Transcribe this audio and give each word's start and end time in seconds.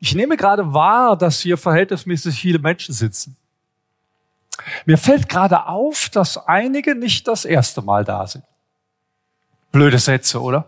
Ich 0.00 0.14
nehme 0.14 0.36
gerade 0.36 0.72
wahr, 0.72 1.16
dass 1.16 1.40
hier 1.40 1.56
verhältnismäßig 1.56 2.40
viele 2.40 2.58
Menschen 2.58 2.94
sitzen. 2.94 3.36
Mir 4.86 4.98
fällt 4.98 5.28
gerade 5.28 5.66
auf, 5.66 6.08
dass 6.08 6.36
einige 6.46 6.94
nicht 6.94 7.26
das 7.28 7.44
erste 7.44 7.82
Mal 7.82 8.04
da 8.04 8.26
sind. 8.26 8.44
Blöde 9.72 9.98
Sätze, 9.98 10.40
oder? 10.40 10.66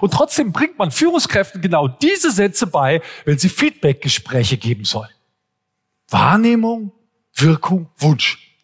Und 0.00 0.12
trotzdem 0.12 0.52
bringt 0.52 0.78
man 0.78 0.90
Führungskräften 0.90 1.60
genau 1.60 1.88
diese 1.88 2.30
Sätze 2.30 2.66
bei, 2.66 3.02
wenn 3.24 3.38
sie 3.38 3.48
Feedbackgespräche 3.48 4.58
geben 4.58 4.84
sollen. 4.84 5.10
Wahrnehmung, 6.08 6.92
Wirkung, 7.34 7.88
Wunsch. 7.96 8.56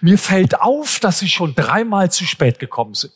Mir 0.00 0.18
fällt 0.18 0.60
auf, 0.60 0.98
dass 1.00 1.18
sie 1.18 1.28
schon 1.28 1.54
dreimal 1.54 2.10
zu 2.10 2.24
spät 2.24 2.58
gekommen 2.58 2.94
sind. 2.94 3.12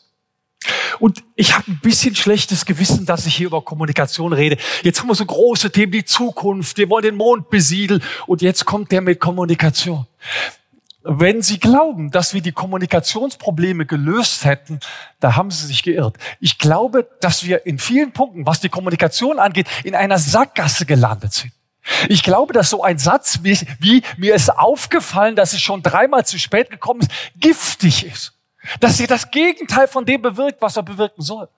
Und 0.99 1.25
ich 1.35 1.55
habe 1.55 1.71
ein 1.71 1.81
bisschen 1.83 2.15
schlechtes 2.15 2.65
Gewissen, 2.65 3.07
dass 3.07 3.27
ich 3.27 3.37
hier 3.37 3.47
über 3.47 3.63
Kommunikation 3.63 4.33
rede. 4.33 4.57
Jetzt 4.83 5.01
haben 5.01 5.09
wir 5.09 5.15
so 5.15 5.25
große 5.25 5.71
Themen, 5.71 5.93
die 5.93 6.05
Zukunft, 6.05 6.79
wir 6.79 6.89
wollen 6.91 7.05
den 7.05 7.17
Mond 7.17 7.51
besiedeln 7.51 8.03
und 8.27 8.43
jetzt 8.43 8.65
kommt 8.65 8.93
der 8.93 9.01
mit 9.01 9.21
Kommunikation. 9.21 10.07
Wenn 11.11 11.43
Sie 11.43 11.59
glauben, 11.59 12.11
dass 12.11 12.35
wir 12.35 12.43
die 12.43 12.53
Kommunikationsprobleme 12.53 13.87
gelöst 13.87 14.45
hätten, 14.45 14.81
da 15.21 15.37
haben 15.37 15.51
Sie 15.51 15.67
sich 15.67 15.83
geirrt. 15.83 16.17
Ich 16.41 16.59
glaube, 16.59 17.09
dass 17.21 17.45
wir 17.45 17.65
in 17.67 17.79
vielen 17.79 18.13
Punkten, 18.13 18.45
was 18.47 18.61
die 18.61 18.69
Kommunikation 18.69 19.39
angeht, 19.39 19.69
in 19.85 19.95
einer 19.95 20.19
Sackgasse 20.19 20.85
gelandet 20.87 21.33
sind. 21.33 21.53
Ich 22.09 22.23
glaube, 22.23 22.53
dass 22.53 22.71
so 22.71 22.83
ein 22.83 22.99
Satz 22.99 23.41
wie, 23.43 23.59
wie 23.79 24.03
mir 24.17 24.35
ist 24.35 24.51
aufgefallen, 24.51 25.37
dass 25.37 25.53
es 25.53 25.61
schon 25.61 25.83
dreimal 25.83 26.27
zu 26.27 26.39
spät 26.39 26.71
gekommen 26.71 27.01
ist, 27.01 27.11
giftig 27.37 28.05
ist. 28.05 28.35
Dass 28.81 29.01
er 29.01 29.07
das 29.07 29.31
Gegenteil 29.31 29.89
von 29.89 30.05
dem 30.05 30.23
bewirkt, 30.23 30.61
was 30.61 30.77
er 30.77 30.83
bewirken 30.83 31.23
soll. 31.23 31.49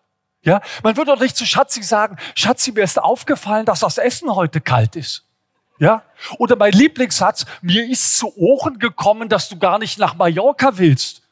Ja, 0.42 0.62
man 0.82 0.96
würde 0.96 1.12
doch 1.12 1.20
nicht 1.20 1.36
zu 1.36 1.44
Schatzi 1.44 1.82
sagen, 1.82 2.16
Schatzi, 2.34 2.72
mir 2.72 2.82
ist 2.82 3.00
aufgefallen, 3.00 3.66
dass 3.66 3.80
das 3.80 3.98
Essen 3.98 4.34
heute 4.34 4.60
kalt 4.60 4.96
ist. 4.96 5.24
Ja? 5.78 6.02
Oder 6.38 6.56
mein 6.56 6.72
Lieblingssatz, 6.72 7.44
mir 7.60 7.88
ist 7.88 8.16
zu 8.16 8.34
Ohren 8.36 8.78
gekommen, 8.78 9.28
dass 9.28 9.48
du 9.48 9.58
gar 9.58 9.78
nicht 9.78 9.98
nach 9.98 10.14
Mallorca 10.14 10.78
willst. 10.78 11.22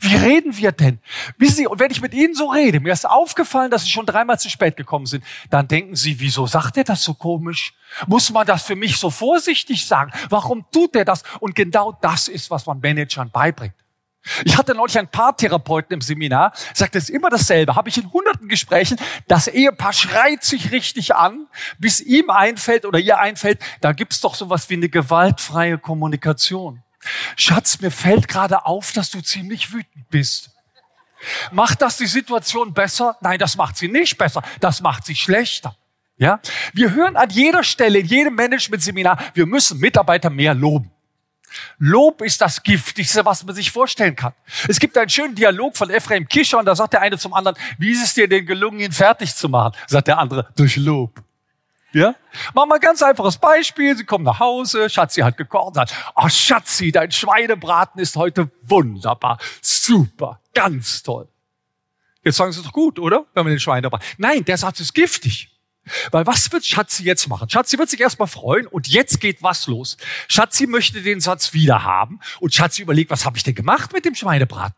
Wie 0.00 0.16
reden 0.16 0.56
wir 0.56 0.72
denn? 0.72 1.00
Wissen 1.38 1.56
Sie, 1.56 1.66
und 1.66 1.78
wenn 1.78 1.90
ich 1.90 2.00
mit 2.00 2.14
Ihnen 2.14 2.34
so 2.34 2.48
rede, 2.48 2.80
mir 2.80 2.92
ist 2.92 3.08
aufgefallen, 3.08 3.70
dass 3.70 3.82
Sie 3.82 3.90
schon 3.90 4.06
dreimal 4.06 4.38
zu 4.38 4.48
spät 4.48 4.76
gekommen 4.76 5.06
sind, 5.06 5.22
dann 5.50 5.68
denken 5.68 5.96
Sie, 5.96 6.18
wieso 6.18 6.46
sagt 6.46 6.76
er 6.76 6.84
das 6.84 7.02
so 7.02 7.14
komisch? 7.14 7.74
Muss 8.06 8.30
man 8.30 8.46
das 8.46 8.62
für 8.62 8.76
mich 8.76 8.96
so 8.96 9.10
vorsichtig 9.10 9.86
sagen? 9.86 10.10
Warum 10.30 10.64
tut 10.72 10.96
er 10.96 11.04
das? 11.04 11.22
Und 11.40 11.54
genau 11.54 11.96
das 12.00 12.28
ist, 12.28 12.50
was 12.50 12.64
man 12.64 12.80
Managern 12.80 13.30
beibringt. 13.30 13.74
Ich 14.44 14.56
hatte 14.56 14.74
neulich 14.74 14.98
ein 14.98 15.08
paar 15.08 15.36
Therapeuten 15.36 15.94
im 15.94 16.00
Seminar, 16.00 16.52
sagt 16.74 16.94
es 16.94 17.08
immer 17.08 17.28
dasselbe, 17.28 17.74
habe 17.74 17.88
ich 17.88 17.98
in 17.98 18.12
hunderten 18.12 18.48
Gesprächen, 18.48 18.96
das 19.26 19.48
Ehepaar 19.48 19.92
schreit 19.92 20.44
sich 20.44 20.70
richtig 20.70 21.14
an, 21.14 21.48
bis 21.78 22.00
ihm 22.00 22.30
einfällt 22.30 22.84
oder 22.84 23.00
ihr 23.00 23.18
einfällt, 23.18 23.60
da 23.80 23.92
gibt's 23.92 24.20
doch 24.20 24.36
sowas 24.36 24.70
wie 24.70 24.74
eine 24.74 24.88
gewaltfreie 24.88 25.76
Kommunikation. 25.76 26.82
Schatz, 27.34 27.80
mir 27.80 27.90
fällt 27.90 28.28
gerade 28.28 28.64
auf, 28.64 28.92
dass 28.92 29.10
du 29.10 29.20
ziemlich 29.20 29.72
wütend 29.72 30.08
bist. 30.08 30.50
Macht 31.50 31.82
das 31.82 31.96
die 31.96 32.06
Situation 32.06 32.72
besser? 32.72 33.16
Nein, 33.20 33.38
das 33.38 33.56
macht 33.56 33.76
sie 33.76 33.88
nicht 33.88 34.18
besser, 34.18 34.42
das 34.60 34.80
macht 34.80 35.04
sie 35.04 35.16
schlechter. 35.16 35.76
Ja? 36.16 36.40
Wir 36.72 36.92
hören 36.92 37.16
an 37.16 37.30
jeder 37.30 37.64
Stelle, 37.64 37.98
in 37.98 38.06
jedem 38.06 38.34
Management-Seminar, 38.36 39.18
wir 39.34 39.46
müssen 39.46 39.78
Mitarbeiter 39.78 40.30
mehr 40.30 40.54
loben. 40.54 40.90
Lob 41.78 42.22
ist 42.22 42.40
das 42.40 42.62
Giftigste, 42.62 43.24
was 43.24 43.44
man 43.44 43.54
sich 43.54 43.70
vorstellen 43.70 44.16
kann. 44.16 44.32
Es 44.68 44.78
gibt 44.78 44.96
einen 44.96 45.08
schönen 45.08 45.34
Dialog 45.34 45.76
von 45.76 45.90
Ephraim 45.90 46.26
Kischer 46.28 46.58
und 46.58 46.66
da 46.66 46.74
sagt 46.74 46.92
der 46.92 47.02
eine 47.02 47.18
zum 47.18 47.34
anderen, 47.34 47.56
wie 47.78 47.92
ist 47.92 48.02
es 48.02 48.14
dir 48.14 48.28
denn 48.28 48.46
gelungen, 48.46 48.80
ihn 48.80 48.92
fertig 48.92 49.34
zu 49.34 49.48
machen? 49.48 49.76
Sagt 49.86 50.08
der 50.08 50.18
andere, 50.18 50.48
durch 50.56 50.76
Lob. 50.76 51.22
Ja? 51.92 52.14
Machen 52.54 52.70
wir 52.70 52.74
ein 52.76 52.80
ganz 52.80 53.02
einfaches 53.02 53.36
Beispiel. 53.36 53.96
Sie 53.96 54.04
kommen 54.04 54.24
nach 54.24 54.40
Hause, 54.40 54.88
Schatzi 54.88 55.20
hat 55.20 55.36
gekocht 55.36 55.68
und 55.68 55.74
sagt, 55.74 55.94
oh 56.16 56.28
Schatzi, 56.28 56.90
dein 56.90 57.10
Schweinebraten 57.12 58.00
ist 58.00 58.16
heute 58.16 58.50
wunderbar, 58.62 59.38
super, 59.60 60.40
ganz 60.54 61.02
toll. 61.02 61.28
Jetzt 62.24 62.36
sagen 62.36 62.52
Sie 62.52 62.62
doch 62.62 62.72
gut, 62.72 62.98
oder? 62.98 63.26
Wenn 63.34 63.44
man 63.44 63.52
den 63.52 63.60
Schweinebraten. 63.60 64.06
Nein, 64.16 64.44
der 64.44 64.56
Satz 64.56 64.80
ist 64.80 64.94
giftig. 64.94 65.51
Weil 66.10 66.26
was 66.26 66.52
wird 66.52 66.64
Schatzi 66.64 67.02
jetzt 67.02 67.28
machen? 67.28 67.50
Schatzi 67.50 67.78
wird 67.78 67.90
sich 67.90 68.00
erstmal 68.00 68.28
freuen 68.28 68.66
und 68.66 68.86
jetzt 68.88 69.20
geht 69.20 69.42
was 69.42 69.66
los. 69.66 69.96
Schatzi 70.28 70.66
möchte 70.66 71.02
den 71.02 71.20
Satz 71.20 71.52
wieder 71.52 71.82
haben 71.82 72.20
und 72.40 72.54
Schatzi 72.54 72.82
überlegt, 72.82 73.10
was 73.10 73.24
habe 73.24 73.36
ich 73.36 73.42
denn 73.42 73.54
gemacht 73.54 73.92
mit 73.92 74.04
dem 74.04 74.14
Schweinebraten? 74.14 74.76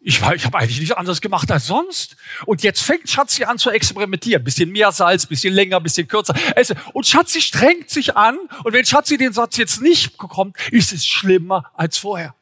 Ich, 0.00 0.20
ich 0.20 0.44
habe 0.44 0.58
eigentlich 0.58 0.78
nichts 0.78 0.94
anderes 0.94 1.20
gemacht 1.20 1.50
als 1.50 1.66
sonst. 1.66 2.16
Und 2.44 2.62
jetzt 2.62 2.80
fängt 2.80 3.08
Schatzi 3.08 3.42
an 3.42 3.58
zu 3.58 3.70
experimentieren. 3.70 4.44
Bisschen 4.44 4.70
mehr 4.70 4.92
Salz, 4.92 5.26
bisschen 5.26 5.52
länger, 5.52 5.80
bisschen 5.80 6.06
kürzer. 6.06 6.32
Also, 6.54 6.74
und 6.92 7.08
Schatzi 7.08 7.40
strengt 7.40 7.90
sich 7.90 8.16
an. 8.16 8.38
Und 8.62 8.72
wenn 8.72 8.84
Schatzi 8.84 9.18
den 9.18 9.32
Satz 9.32 9.56
jetzt 9.56 9.82
nicht 9.82 10.16
bekommt, 10.16 10.56
ist 10.70 10.92
es 10.92 11.04
schlimmer 11.04 11.72
als 11.74 11.98
vorher. 11.98 12.36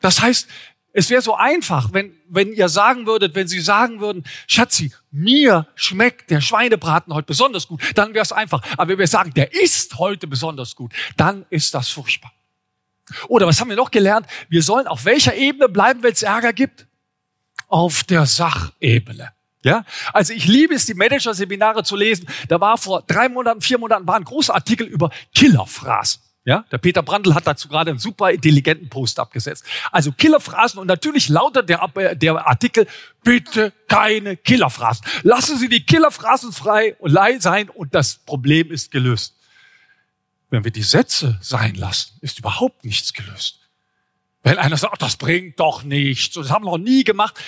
Das 0.00 0.20
heißt, 0.20 0.46
es 0.92 1.10
wäre 1.10 1.22
so 1.22 1.34
einfach, 1.34 1.92
wenn, 1.92 2.14
wenn 2.28 2.52
ihr 2.52 2.68
sagen 2.68 3.06
würdet, 3.06 3.34
wenn 3.34 3.46
sie 3.46 3.60
sagen 3.60 4.00
würden, 4.00 4.24
Schatzi, 4.46 4.92
mir 5.10 5.66
schmeckt 5.74 6.30
der 6.30 6.40
Schweinebraten 6.40 7.14
heute 7.14 7.26
besonders 7.26 7.68
gut, 7.68 7.82
dann 7.94 8.14
wäre 8.14 8.22
es 8.22 8.32
einfach. 8.32 8.62
Aber 8.76 8.88
wenn 8.88 8.98
wir 8.98 9.06
sagen, 9.06 9.32
der 9.34 9.52
ist 9.52 9.98
heute 9.98 10.26
besonders 10.26 10.74
gut, 10.74 10.92
dann 11.16 11.46
ist 11.50 11.74
das 11.74 11.88
furchtbar. 11.88 12.32
Oder 13.28 13.46
was 13.46 13.60
haben 13.60 13.68
wir 13.68 13.76
noch 13.76 13.90
gelernt? 13.90 14.26
Wir 14.48 14.62
sollen 14.62 14.86
auf 14.86 15.04
welcher 15.04 15.34
Ebene 15.34 15.68
bleiben, 15.68 16.02
wenn 16.02 16.12
es 16.12 16.22
Ärger 16.22 16.52
gibt? 16.52 16.86
Auf 17.68 18.04
der 18.04 18.26
Sachebene. 18.26 19.32
Ja, 19.64 19.84
also 20.12 20.32
ich 20.32 20.46
liebe 20.46 20.74
es, 20.74 20.86
die 20.86 20.94
Manager-Seminare 20.94 21.82
zu 21.82 21.96
lesen. 21.96 22.28
Da 22.48 22.60
war 22.60 22.78
vor 22.78 23.02
drei 23.06 23.28
Monaten, 23.28 23.60
vier 23.60 23.78
Monaten 23.78 24.06
war 24.06 24.14
ein 24.14 24.24
großer 24.24 24.54
Artikel 24.54 24.86
über 24.86 25.10
Killerphrasen. 25.34 26.22
Ja, 26.48 26.64
der 26.72 26.78
Peter 26.78 27.02
Brandl 27.02 27.34
hat 27.34 27.46
dazu 27.46 27.68
gerade 27.68 27.90
einen 27.90 27.98
super 27.98 28.30
intelligenten 28.30 28.88
Post 28.88 29.20
abgesetzt. 29.20 29.66
Also 29.92 30.12
Killerphrasen 30.12 30.80
und 30.80 30.86
natürlich 30.86 31.28
lautet 31.28 31.68
der, 31.68 32.14
der 32.14 32.46
Artikel, 32.48 32.86
bitte 33.22 33.70
keine 33.86 34.34
Killerphrasen. 34.38 35.04
Lassen 35.24 35.58
Sie 35.58 35.68
die 35.68 35.84
Killerphrasen 35.84 36.52
frei 36.52 36.96
und 37.00 37.10
leih 37.10 37.38
sein 37.38 37.68
und 37.68 37.94
das 37.94 38.20
Problem 38.24 38.70
ist 38.70 38.90
gelöst. 38.90 39.36
Wenn 40.48 40.64
wir 40.64 40.70
die 40.70 40.82
Sätze 40.82 41.38
sein 41.42 41.74
lassen, 41.74 42.16
ist 42.22 42.38
überhaupt 42.38 42.82
nichts 42.82 43.12
gelöst. 43.12 43.68
Wenn 44.42 44.56
einer 44.56 44.78
sagt, 44.78 45.02
das 45.02 45.18
bringt 45.18 45.60
doch 45.60 45.82
nichts, 45.82 46.34
das 46.34 46.48
haben 46.48 46.64
wir 46.64 46.70
noch 46.70 46.78
nie 46.78 47.04
gemacht, 47.04 47.38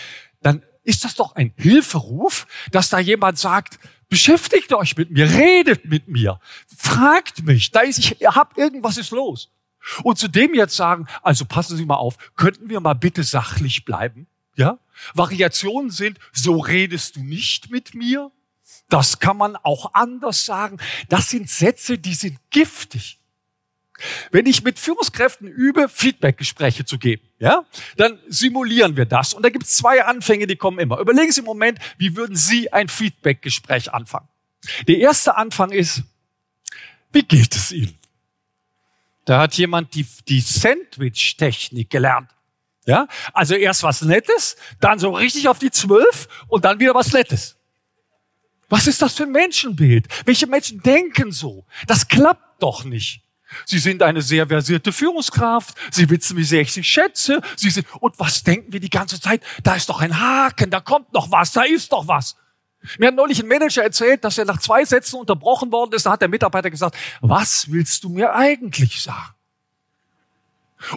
dann 0.43 0.63
ist 0.83 1.05
das 1.05 1.15
doch 1.15 1.35
ein 1.35 1.53
Hilferuf, 1.57 2.47
dass 2.71 2.89
da 2.89 2.99
jemand 2.99 3.39
sagt, 3.39 3.79
Beschäftigt 4.11 4.73
euch 4.73 4.97
mit 4.97 5.13
mir, 5.13 5.31
redet 5.31 5.85
mit 5.85 6.09
mir, 6.09 6.41
fragt 6.77 7.45
mich, 7.45 7.71
da 7.71 7.83
ist, 7.83 7.99
ich 7.99 8.11
hab 8.27 8.59
irgendwas 8.59 8.97
ist 8.97 9.13
los. 9.13 9.53
Und 10.03 10.19
zu 10.19 10.27
dem 10.27 10.53
jetzt 10.53 10.75
sagen, 10.75 11.07
also 11.23 11.45
passen 11.45 11.77
Sie 11.77 11.87
mal 11.87 11.95
auf, 11.95 12.17
könnten 12.35 12.69
wir 12.69 12.81
mal 12.81 12.95
bitte 12.95 13.23
sachlich 13.23 13.85
bleiben? 13.85 14.27
Ja? 14.57 14.81
Variationen 15.15 15.91
sind, 15.91 16.19
so 16.33 16.59
redest 16.59 17.17
du 17.17 17.21
nicht 17.21 17.71
mit 17.71 17.95
mir. 17.95 18.33
Das 18.89 19.21
kann 19.21 19.37
man 19.37 19.55
auch 19.55 19.95
anders 19.95 20.45
sagen. 20.45 20.79
Das 21.09 21.31
sind 21.31 21.49
Sätze, 21.49 21.97
die 21.97 22.15
sind 22.15 22.39
giftig. 22.51 23.21
Wenn 24.33 24.47
ich 24.47 24.65
mit 24.65 24.81
Führungskräften 24.81 25.47
übe, 25.47 25.89
Feedbackgespräche 25.89 26.85
zu 26.85 26.99
geben, 26.99 27.23
ja, 27.41 27.65
dann 27.97 28.19
simulieren 28.29 28.97
wir 28.97 29.07
das. 29.07 29.33
Und 29.33 29.43
da 29.43 29.49
gibt 29.49 29.65
es 29.65 29.75
zwei 29.75 30.05
Anfänge, 30.05 30.47
die 30.47 30.57
kommen 30.57 30.79
immer. 30.79 30.99
Überlegen 31.01 31.33
Sie 31.33 31.41
im 31.41 31.47
Moment, 31.47 31.79
wie 31.97 32.15
würden 32.15 32.37
Sie 32.37 32.71
ein 32.71 32.89
Feedbackgespräch 32.89 33.93
anfangen? 33.95 34.29
Der 34.87 34.99
erste 34.99 35.37
Anfang 35.37 35.73
ist, 35.73 36.03
wie 37.13 37.23
geht 37.23 37.57
es 37.57 37.73
Ihnen? 37.73 37.99
Da 39.25 39.41
hat 39.41 39.55
jemand 39.55 39.95
die, 39.95 40.07
die 40.29 40.41
Sandwich-Technik 40.41 41.89
gelernt. 41.89 42.31
Ja, 42.87 43.09
also 43.33 43.55
erst 43.55 43.83
was 43.85 44.03
Nettes, 44.03 44.57
dann 44.81 44.99
so 44.99 45.11
richtig 45.11 45.49
auf 45.49 45.59
die 45.59 45.71
Zwölf 45.71 46.29
und 46.49 46.65
dann 46.65 46.79
wieder 46.79 46.95
was 46.95 47.13
Nettes. 47.13 47.57
Was 48.69 48.87
ist 48.87 49.01
das 49.01 49.15
für 49.15 49.25
ein 49.25 49.33
Menschenbild? 49.33 50.09
Welche 50.27 50.47
Menschen 50.47 50.83
denken 50.83 51.33
so? 51.33 51.65
Das 51.87 52.07
klappt 52.07 52.63
doch 52.63 52.85
nicht. 52.85 53.23
Sie 53.65 53.79
sind 53.79 54.03
eine 54.03 54.23
sehr 54.23 54.47
versierte 54.47 54.93
Führungskraft. 54.93 55.75
Sie 55.91 56.09
wissen, 56.09 56.37
wie 56.37 56.45
sehr 56.45 56.63
ich 56.63 56.73
Sie 56.73 56.85
schätze. 56.85 57.41
Sie 57.57 57.71
sind, 57.71 57.87
und 58.01 58.19
was 58.19 58.43
denken 58.43 58.73
wir 58.73 58.81
die 58.81 58.91
ganze 58.91 59.21
Zeit? 59.21 59.43
Da 59.63 59.75
ist 59.75 59.89
doch 59.89 60.01
ein 60.01 60.21
Haken, 60.21 60.71
da 60.71 60.81
kommt 60.81 61.13
noch 61.13 61.31
was, 61.31 61.53
da 61.53 61.63
ist 61.63 61.93
doch 61.93 62.09
was. 62.09 62.37
Mir 62.99 63.09
hat 63.09 63.15
neulich 63.15 63.43
ein 63.43 63.49
Manager 63.49 63.83
erzählt, 63.83 64.25
dass 64.25 64.39
er 64.39 64.47
nach 64.47 64.59
zwei 64.59 64.85
Sätzen 64.85 65.17
unterbrochen 65.17 65.71
worden 65.71 65.93
ist. 65.93 66.07
Da 66.07 66.13
hat 66.13 66.23
der 66.23 66.29
Mitarbeiter 66.29 66.71
gesagt, 66.71 66.97
was 67.21 67.71
willst 67.71 68.05
du 68.05 68.09
mir 68.09 68.35
eigentlich 68.35 69.03
sagen? 69.03 69.35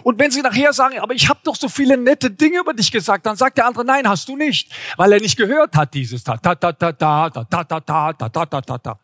Und 0.02 0.18
wenn 0.18 0.30
sie 0.30 0.40
nachher 0.40 0.72
sagen, 0.72 0.98
aber 0.98 1.12
ich 1.12 1.28
habe 1.28 1.40
doch 1.44 1.56
so 1.56 1.68
viele 1.68 1.98
nette 1.98 2.30
Dinge 2.30 2.60
über 2.60 2.72
dich 2.72 2.90
gesagt, 2.90 3.26
dann 3.26 3.36
sagt 3.36 3.58
der 3.58 3.66
andere, 3.66 3.84
nein, 3.84 4.08
hast 4.08 4.28
du 4.28 4.36
nicht, 4.36 4.72
weil 4.96 5.12
er 5.12 5.20
nicht 5.20 5.36
gehört 5.36 5.76
hat 5.76 5.92
dieses 5.92 6.24
ta 6.24 6.38
ta 6.38 6.54
ta 6.54 6.72
ta 6.72 6.92
ta 6.92 7.28
ta 7.28 7.44
ta 7.44 7.80
ta 7.80 8.12
ta 8.12 8.28
ta 8.28 8.46
ta 8.46 8.60
ta 8.62 8.78
ta. 8.78 8.98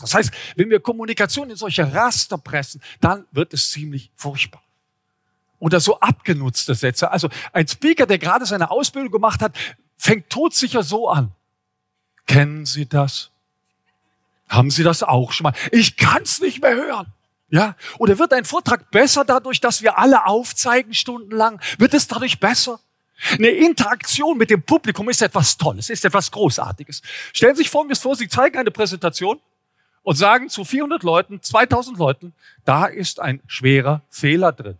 Das 0.00 0.14
heißt, 0.14 0.30
wenn 0.56 0.70
wir 0.70 0.80
Kommunikation 0.80 1.50
in 1.50 1.56
solche 1.56 1.92
Raster 1.92 2.38
pressen, 2.38 2.82
dann 3.00 3.26
wird 3.30 3.54
es 3.54 3.70
ziemlich 3.70 4.10
furchtbar. 4.16 4.62
Oder 5.60 5.80
so 5.80 6.00
abgenutzte 6.00 6.74
Sätze. 6.74 7.10
Also 7.10 7.28
ein 7.52 7.66
Speaker, 7.66 8.06
der 8.06 8.18
gerade 8.18 8.44
seine 8.44 8.70
Ausbildung 8.70 9.12
gemacht 9.12 9.40
hat, 9.40 9.56
fängt 9.96 10.28
todsicher 10.30 10.82
so 10.82 11.08
an. 11.08 11.32
Kennen 12.26 12.66
Sie 12.66 12.86
das? 12.86 13.30
Haben 14.48 14.70
Sie 14.70 14.82
das 14.82 15.02
auch 15.02 15.32
schon 15.32 15.44
mal? 15.44 15.54
Ich 15.72 15.96
kann's 15.96 16.40
nicht 16.40 16.60
mehr 16.60 16.74
hören. 16.74 17.12
Ja? 17.50 17.76
Oder 17.98 18.18
wird 18.18 18.32
ein 18.32 18.44
Vortrag 18.44 18.90
besser 18.90 19.24
dadurch, 19.24 19.60
dass 19.60 19.80
wir 19.80 19.98
alle 19.98 20.26
aufzeigen 20.26 20.92
stundenlang? 20.92 21.60
Wird 21.78 21.94
es 21.94 22.08
dadurch 22.08 22.40
besser? 22.40 22.80
Eine 23.30 23.48
Interaktion 23.48 24.36
mit 24.36 24.50
dem 24.50 24.62
Publikum 24.62 25.08
ist 25.08 25.22
etwas 25.22 25.56
Tolles, 25.56 25.88
ist 25.88 26.04
etwas 26.04 26.30
Großartiges. 26.30 27.00
Stellen 27.32 27.54
Sie 27.54 27.62
sich 27.62 27.70
vor, 27.70 27.86
vor, 27.94 28.16
Sie 28.16 28.28
zeigen 28.28 28.58
eine 28.58 28.70
Präsentation 28.70 29.40
und 30.04 30.14
sagen 30.14 30.48
zu 30.48 30.64
400 30.64 31.02
Leuten, 31.02 31.42
2000 31.42 31.98
Leuten, 31.98 32.34
da 32.64 32.86
ist 32.86 33.18
ein 33.18 33.40
schwerer 33.48 34.02
Fehler 34.08 34.52
drin. 34.52 34.78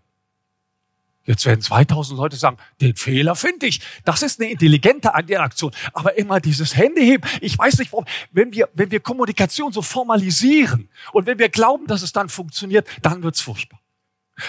Jetzt 1.27 1.47
werden 1.47 1.63
2000 1.63 2.19
Leute 2.19 2.37
sagen, 2.37 2.59
den 2.83 2.95
Fehler 2.97 3.35
finde 3.35 3.67
ich. 3.67 3.81
Das 4.05 4.23
ist 4.23 4.39
eine 4.39 4.51
intelligente 4.51 5.11
Interaktion. 5.19 5.73
Aber 5.95 6.19
immer 6.19 6.39
dieses 6.39 6.77
Händeheben. 6.77 7.29
Ich 7.41 7.59
weiß 7.59 7.79
nicht, 7.79 7.93
warum. 7.93 8.05
Wenn 8.31 8.53
wir, 8.53 8.69
wenn 8.75 8.91
wir 8.91 9.01
Kommunikation 9.01 9.73
so 9.73 9.81
formalisieren 9.81 10.91
und 11.13 11.25
wenn 11.25 11.39
wir 11.39 11.49
glauben, 11.49 11.87
dass 11.87 12.03
es 12.03 12.13
dann 12.13 12.29
funktioniert, 12.29 12.87
dann 13.01 13.23
wird's 13.23 13.41
furchtbar. 13.41 13.81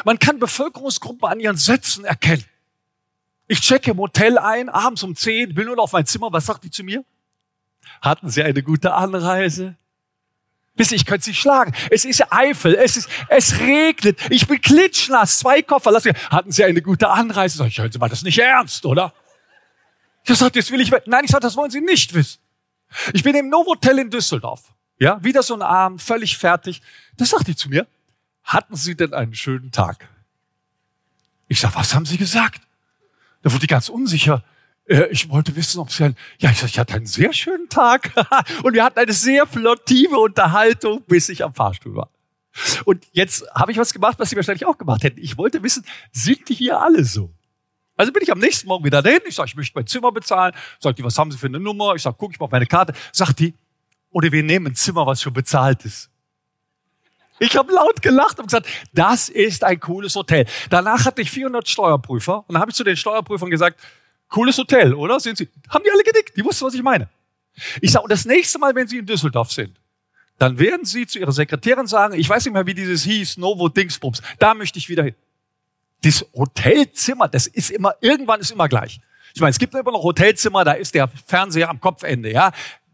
Man 0.04 0.19
kann 0.19 0.38
Bevölkerungsgruppen 0.38 1.30
an 1.30 1.39
ihren 1.39 1.56
Sätzen 1.56 2.04
erkennen. 2.04 2.44
Ich 3.48 3.62
checke 3.62 3.92
im 3.92 3.98
Hotel 3.98 4.38
ein, 4.38 4.68
abends 4.68 5.04
um 5.04 5.16
10, 5.16 5.56
will 5.56 5.66
nur 5.66 5.77
noch 5.77 5.83
auf 5.83 5.94
mein 5.94 6.06
Zimmer. 6.06 6.33
Was 6.33 6.48
sagt 6.48 6.66
die 6.66 6.72
zu 6.72 6.83
mir? 6.83 7.06
Hatten 8.01 8.30
Sie 8.30 8.44
eine 8.44 8.63
gute 8.63 8.94
Anreise? 8.94 9.77
Bis 10.75 10.92
ich 10.92 11.06
könnte 11.06 11.25
sie 11.25 11.33
schlagen. 11.33 11.74
Es 11.89 12.06
ist 12.06 12.31
Eifel, 12.31 12.75
es 12.75 12.98
ist, 12.98 13.10
es 13.30 13.60
regnet, 13.60 14.19
ich 14.30 14.48
bin 14.48 14.60
klitschnass, 14.60 15.39
zwei 15.39 15.62
Koffer, 15.62 15.92
lass 15.92 16.04
mich, 16.04 16.16
hatten 16.30 16.51
Sie 16.51 16.63
eine 16.63 16.81
gute 16.81 17.10
Anreise? 17.10 17.57
Sag 17.57 17.68
ich, 17.68 17.77
hören 17.77 17.92
Sie 17.92 18.00
mal, 18.00 18.10
das 18.10 18.24
nicht 18.24 18.38
ernst, 18.38 18.86
oder? 18.86 19.13
Ich 20.25 20.38
sag, 20.38 20.54
das 20.54 20.72
will 20.72 20.81
ich, 20.81 20.92
nein, 21.06 21.25
ich 21.25 21.31
sag, 21.31 21.42
das 21.42 21.56
wollen 21.56 21.72
Sie 21.72 21.81
nicht 21.81 22.13
wissen. 22.13 22.39
Ich 23.13 23.24
bin 23.24 23.36
im 23.36 23.50
Novotel 23.50 24.00
in 24.00 24.10
Düsseldorf, 24.10 24.74
ja, 25.00 25.24
wieder 25.24 25.44
so 25.44 25.54
ein 25.54 25.62
Abend, 25.62 26.01
völlig 26.01 26.38
fertig. 26.38 26.81
Das 27.18 27.30
sagt 27.30 27.48
die 27.48 27.56
zu 27.56 27.69
mir, 27.69 27.88
hatten 28.44 28.75
Sie 28.75 28.95
denn 28.95 29.13
einen 29.13 29.33
schönen 29.33 29.72
Tag? 29.72 30.07
Ich 31.48 31.60
sag, 31.60 31.75
was 31.75 31.94
haben 31.94 32.06
Sie 32.06 32.18
gesagt? 32.18 32.62
Da 33.44 33.51
wurde 33.51 33.62
die 33.62 33.68
ganz 33.68 33.89
unsicher. 33.89 34.44
Äh, 34.87 35.07
ich 35.11 35.29
wollte 35.29 35.55
wissen, 35.55 35.79
ob 35.79 35.91
Sie 35.91 36.03
ein, 36.03 36.15
ja, 36.39 36.51
ich, 36.51 36.63
ich 36.63 36.79
hatte 36.79 36.93
einen 36.93 37.05
sehr 37.05 37.33
schönen 37.33 37.69
Tag 37.69 38.11
und 38.63 38.73
wir 38.73 38.83
hatten 38.83 38.99
eine 38.99 39.13
sehr 39.13 39.47
flottive 39.47 40.17
Unterhaltung, 40.17 41.03
bis 41.07 41.29
ich 41.29 41.43
am 41.43 41.53
Fahrstuhl 41.53 41.95
war. 41.95 42.09
Und 42.85 43.05
jetzt 43.11 43.45
habe 43.53 43.71
ich 43.71 43.77
was 43.77 43.93
gemacht, 43.93 44.17
was 44.17 44.29
Sie 44.29 44.35
wahrscheinlich 44.35 44.65
auch 44.65 44.77
gemacht 44.77 45.03
hätten. 45.03 45.19
Ich 45.19 45.37
wollte 45.37 45.61
wissen, 45.61 45.85
sind 46.11 46.47
die 46.47 46.53
hier 46.53 46.79
alle 46.79 47.03
so? 47.03 47.33
Also 47.97 48.11
bin 48.11 48.23
ich 48.23 48.31
am 48.31 48.39
nächsten 48.39 48.67
Morgen 48.67 48.83
wieder 48.85 49.01
dahin. 49.01 49.19
Ich 49.27 49.35
sage, 49.35 49.49
ich 49.49 49.55
möchte 49.55 49.77
mein 49.77 49.87
Zimmer 49.87 50.11
bezahlen. 50.11 50.53
Sagt 50.79 50.99
die, 50.99 51.03
was 51.03 51.17
haben 51.17 51.31
Sie 51.31 51.38
für 51.38 51.47
eine 51.47 51.59
Nummer? 51.59 51.95
Ich 51.95 52.01
sage, 52.01 52.15
guck 52.19 52.33
ich 52.33 52.39
mal 52.39 52.45
auf 52.45 52.51
meine 52.51 52.65
Karte. 52.65 52.93
Sagt 53.11 53.39
die, 53.39 53.53
oder 54.11 54.31
wir 54.31 54.43
nehmen 54.43 54.67
ein 54.67 54.75
Zimmer, 54.75 55.05
was 55.05 55.21
schon 55.21 55.33
bezahlt 55.33 55.83
ist. 55.85 56.09
Ich 57.39 57.57
habe 57.57 57.73
laut 57.73 58.01
gelacht 58.01 58.39
und 58.39 58.45
gesagt, 58.45 58.67
das 58.93 59.27
ist 59.27 59.63
ein 59.65 59.79
cooles 59.79 60.15
Hotel. 60.15 60.45
Danach 60.69 61.05
hatte 61.05 61.21
ich 61.21 61.31
400 61.31 61.67
Steuerprüfer 61.67 62.45
und 62.47 62.53
dann 62.53 62.61
habe 62.61 62.71
ich 62.71 62.77
zu 62.77 62.85
den 62.85 62.95
Steuerprüfern 62.95 63.49
gesagt, 63.49 63.79
Cooles 64.35 64.57
Hotel, 64.57 64.93
oder? 64.93 65.17
Sehen 65.17 65.37
Sie? 65.37 65.47
Haben 65.69 65.85
die 65.85 65.91
alle 65.91 66.03
gedickt? 66.03 66.35
Die 66.35 66.43
wussten, 66.43 66.65
was 66.65 66.73
ich 66.73 66.83
meine. 66.83 67.07
Ich 67.79 67.89
sage, 67.89 68.03
und 68.03 68.11
das 68.11 68.25
nächste 68.25 68.59
Mal, 68.59 68.75
wenn 68.75 68.85
Sie 68.85 68.97
in 68.97 69.05
Düsseldorf 69.05 69.49
sind, 69.49 69.79
dann 70.37 70.59
werden 70.59 70.85
Sie 70.85 71.07
zu 71.07 71.19
Ihrer 71.19 71.31
Sekretärin 71.31 71.87
sagen, 71.87 72.19
ich 72.19 72.27
weiß 72.27 72.43
nicht 72.43 72.53
mehr, 72.53 72.65
wie 72.65 72.73
dieses 72.73 73.03
hieß, 73.03 73.37
Novo 73.37 73.69
Dingsbums, 73.69 74.21
da 74.37 74.53
möchte 74.53 74.77
ich 74.77 74.89
wieder 74.89 75.05
hin. 75.05 75.15
Das 76.01 76.25
Hotelzimmer, 76.33 77.29
das 77.29 77.47
ist 77.47 77.71
immer, 77.71 77.95
irgendwann 78.01 78.41
ist 78.41 78.51
immer 78.51 78.67
gleich. 78.67 78.99
Ich 79.33 79.39
meine, 79.39 79.51
es 79.51 79.57
gibt 79.57 79.73
immer 79.73 79.91
noch 79.93 80.03
Hotelzimmer, 80.03 80.65
da 80.65 80.73
ist 80.73 80.93
der 80.93 81.07
Fernseher 81.07 81.69
am 81.69 81.79
Kopfende, 81.79 82.29
ja. 82.29 82.51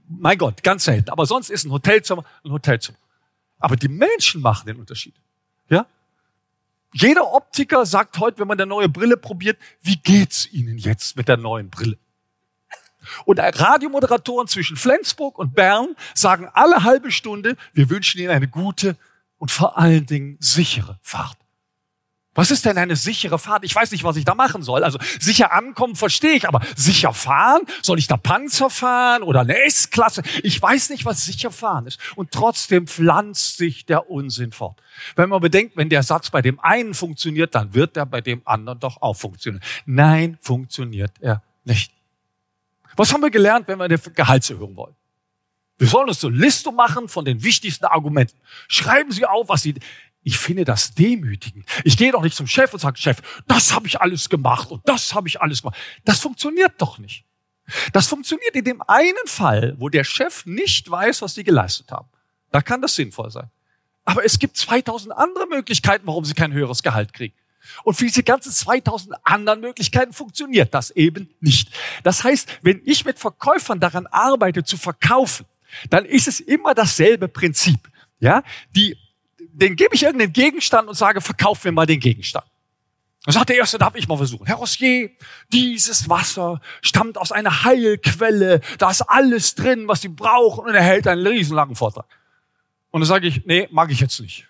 Mein 0.08 0.38
Gott, 0.38 0.62
ganz 0.62 0.84
selten. 0.84 1.10
Aber 1.10 1.26
sonst 1.26 1.50
ist 1.50 1.66
ein 1.66 1.72
Hotelzimmer 1.72 2.24
ein 2.46 2.52
Hotelzimmer. 2.52 3.00
Aber 3.58 3.76
die 3.76 3.88
Menschen 3.88 4.42
machen 4.42 4.68
den 4.68 4.76
Unterschied. 4.76 5.16
Ja? 5.70 5.88
Jeder 6.94 7.34
Optiker 7.34 7.86
sagt 7.86 8.20
heute, 8.20 8.40
wenn 8.40 8.48
man 8.48 8.60
eine 8.60 8.68
neue 8.68 8.90
Brille 8.90 9.18
probiert, 9.18 9.58
wie 9.82 9.98
geht's 9.98 10.52
Ihnen 10.52 10.78
jetzt 10.78 11.16
mit 11.16 11.28
der 11.28 11.38
neuen 11.38 11.70
Brille? 11.70 11.98
Und 13.26 13.40
Radiomoderatoren 13.40 14.48
zwischen 14.48 14.78
Flensburg 14.78 15.40
und 15.40 15.56
Bern 15.56 15.96
sagen 16.14 16.48
alle 16.54 16.84
halbe 16.84 17.12
Stunde, 17.12 17.56
wir 17.74 17.90
wünschen 17.90 18.20
Ihnen 18.22 18.30
eine 18.30 18.48
gute 18.48 18.96
und 19.38 19.52
vor 19.52 19.78
allen 19.78 20.06
Dingen 20.06 20.38
sichere 20.40 21.00
Fahrt. 21.02 21.41
Was 22.34 22.50
ist 22.50 22.64
denn 22.66 22.78
eine 22.78 22.96
sichere 22.96 23.38
Fahrt? 23.38 23.66
Ich 23.66 23.76
weiß 23.76 23.92
nicht, 23.92 24.06
was 24.06 24.16
ich 24.16 24.24
da 24.24 24.36
machen 24.36 24.64
soll. 24.64 24.86
Also 24.86 24.98
sicher 25.20 25.52
ankommen 25.52 25.98
verstehe 25.98 26.32
ich, 26.32 26.48
aber 26.48 26.62
sicher 26.78 27.14
fahren? 27.14 27.64
Soll 27.82 28.00
ich 28.00 28.08
da 28.08 28.16
Panzer 28.16 28.70
fahren 28.70 29.22
oder 29.24 29.42
eine 29.42 29.62
S-Klasse? 29.66 30.24
Ich 30.42 30.62
weiß 30.62 30.92
nicht, 30.92 31.04
was 31.04 31.26
sicher 31.26 31.52
fahren 31.52 31.88
ist. 31.88 32.00
Und 32.16 32.32
trotzdem 32.32 32.88
pflanzt 32.88 33.58
sich 33.58 33.86
der 33.86 34.10
Unsinn 34.10 34.54
fort. 34.54 34.82
Wenn 35.18 35.28
man 35.28 35.42
bedenkt, 35.42 35.76
wenn 35.76 35.90
der 35.90 36.04
Satz 36.04 36.30
bei 36.30 36.42
dem 36.42 36.58
einen 36.62 36.94
funktioniert, 36.94 37.54
dann 37.54 37.74
wird 37.74 37.98
er 37.98 38.06
bei 38.06 38.22
dem 38.22 38.42
anderen 38.46 38.80
doch 38.80 39.02
auch 39.02 39.16
funktionieren. 39.16 39.64
Nein, 39.86 40.38
funktioniert 40.42 41.12
er 41.20 41.44
nicht. 41.66 41.92
Was 42.96 43.12
haben 43.14 43.22
wir 43.22 43.32
gelernt, 43.32 43.68
wenn 43.68 43.78
wir 43.78 43.86
eine 43.86 43.98
Gehaltserhöhung 43.98 44.78
wollen? 44.78 44.96
Wir 45.78 45.88
sollen 45.88 46.10
uns 46.10 46.20
so 46.20 46.30
Liste 46.30 46.72
machen 46.72 47.10
von 47.10 47.26
den 47.26 47.44
wichtigsten 47.44 47.86
Argumenten. 47.86 48.38
Schreiben 48.68 49.12
Sie 49.12 49.26
auf, 49.26 49.50
was 49.50 49.64
Sie, 49.64 49.74
ich 50.24 50.38
finde 50.38 50.66
das 50.66 50.94
demütigend. 50.94 51.66
Ich 51.84 51.98
gehe 51.98 52.12
doch 52.12 52.22
nicht 52.22 52.36
zum 52.36 52.48
Chef 52.48 52.74
und 52.74 52.80
sage, 52.80 52.98
Chef, 52.98 53.18
das 53.48 53.74
habe 53.74 53.88
ich 53.88 54.00
alles 54.00 54.30
gemacht 54.30 54.70
und 54.72 54.88
das 54.88 55.16
habe 55.16 55.28
ich 55.28 55.42
alles 55.42 55.62
gemacht. 55.62 55.78
Das 56.06 56.20
funktioniert 56.20 56.74
doch 56.78 57.00
nicht. 57.00 57.26
Das 57.94 58.08
funktioniert 58.08 58.56
in 58.56 58.66
dem 58.66 58.82
einen 58.88 59.26
Fall, 59.26 59.76
wo 59.80 59.90
der 59.90 60.04
Chef 60.04 60.46
nicht 60.46 60.90
weiß, 60.90 61.22
was 61.22 61.36
sie 61.36 61.44
geleistet 61.44 61.92
haben. 61.92 62.08
Da 62.52 62.62
kann 62.62 62.82
das 62.82 62.96
sinnvoll 62.96 63.32
sein. 63.32 63.50
Aber 64.04 64.26
es 64.26 64.40
gibt 64.40 64.58
2000 64.58 65.16
andere 65.16 65.48
Möglichkeiten, 65.48 66.06
warum 66.06 66.26
sie 66.26 66.34
kein 66.34 66.54
höheres 66.54 66.84
Gehalt 66.84 67.14
kriegen. 67.14 67.36
Und 67.84 67.94
für 67.94 68.06
diese 68.06 68.24
ganzen 68.24 68.52
2000 68.52 69.16
anderen 69.24 69.62
Möglichkeiten 69.62 70.14
funktioniert 70.14 70.74
das 70.74 70.92
eben 70.92 71.30
nicht. 71.40 71.70
Das 72.04 72.24
heißt, 72.24 72.60
wenn 72.62 72.82
ich 72.86 73.06
mit 73.06 73.20
Verkäufern 73.20 73.80
daran 73.80 74.08
arbeite 74.08 74.64
zu 74.64 74.78
verkaufen, 74.78 75.46
dann 75.90 76.06
ist 76.06 76.28
es 76.28 76.40
immer 76.40 76.74
dasselbe 76.74 77.28
Prinzip. 77.28 77.90
Ja, 78.20 78.44
die 78.76 78.98
den 79.54 79.76
gebe 79.76 79.96
ich 79.96 80.04
irgendeinen 80.04 80.34
Gegenstand 80.34 80.88
und 80.88 80.96
sage, 80.96 81.22
verkauf 81.22 81.64
mir 81.64 81.72
mal 81.72 81.86
den 81.86 82.00
Gegenstand. 82.00 82.46
Dann 83.26 83.34
sagt 83.34 83.50
der 83.50 83.58
Erste, 83.58 83.78
darf 83.78 83.96
ich 83.96 84.08
mal 84.08 84.18
versuchen. 84.18 84.48
Herr 84.48 84.56
Rossier, 84.56 85.12
dieses 85.54 86.10
Wasser 86.10 86.60
stammt 86.82 87.18
aus 87.18 87.32
einer 87.32 87.64
Heilquelle, 87.64 88.62
da 88.80 88.90
ist 88.90 89.02
alles 89.04 89.54
drin, 89.54 89.88
was 89.88 90.02
Sie 90.02 90.10
brauchen 90.10 90.66
und 90.66 90.74
er 90.74 90.82
hält 90.82 91.08
einen 91.08 91.26
riesenlangen 91.26 91.76
Vortrag. 91.76 92.06
Und 92.90 93.02
dann 93.02 93.08
sage 93.08 93.28
ich, 93.28 93.46
nee, 93.46 93.68
mag 93.72 93.92
ich 93.92 94.00
jetzt 94.00 94.20
nicht. 94.20 94.48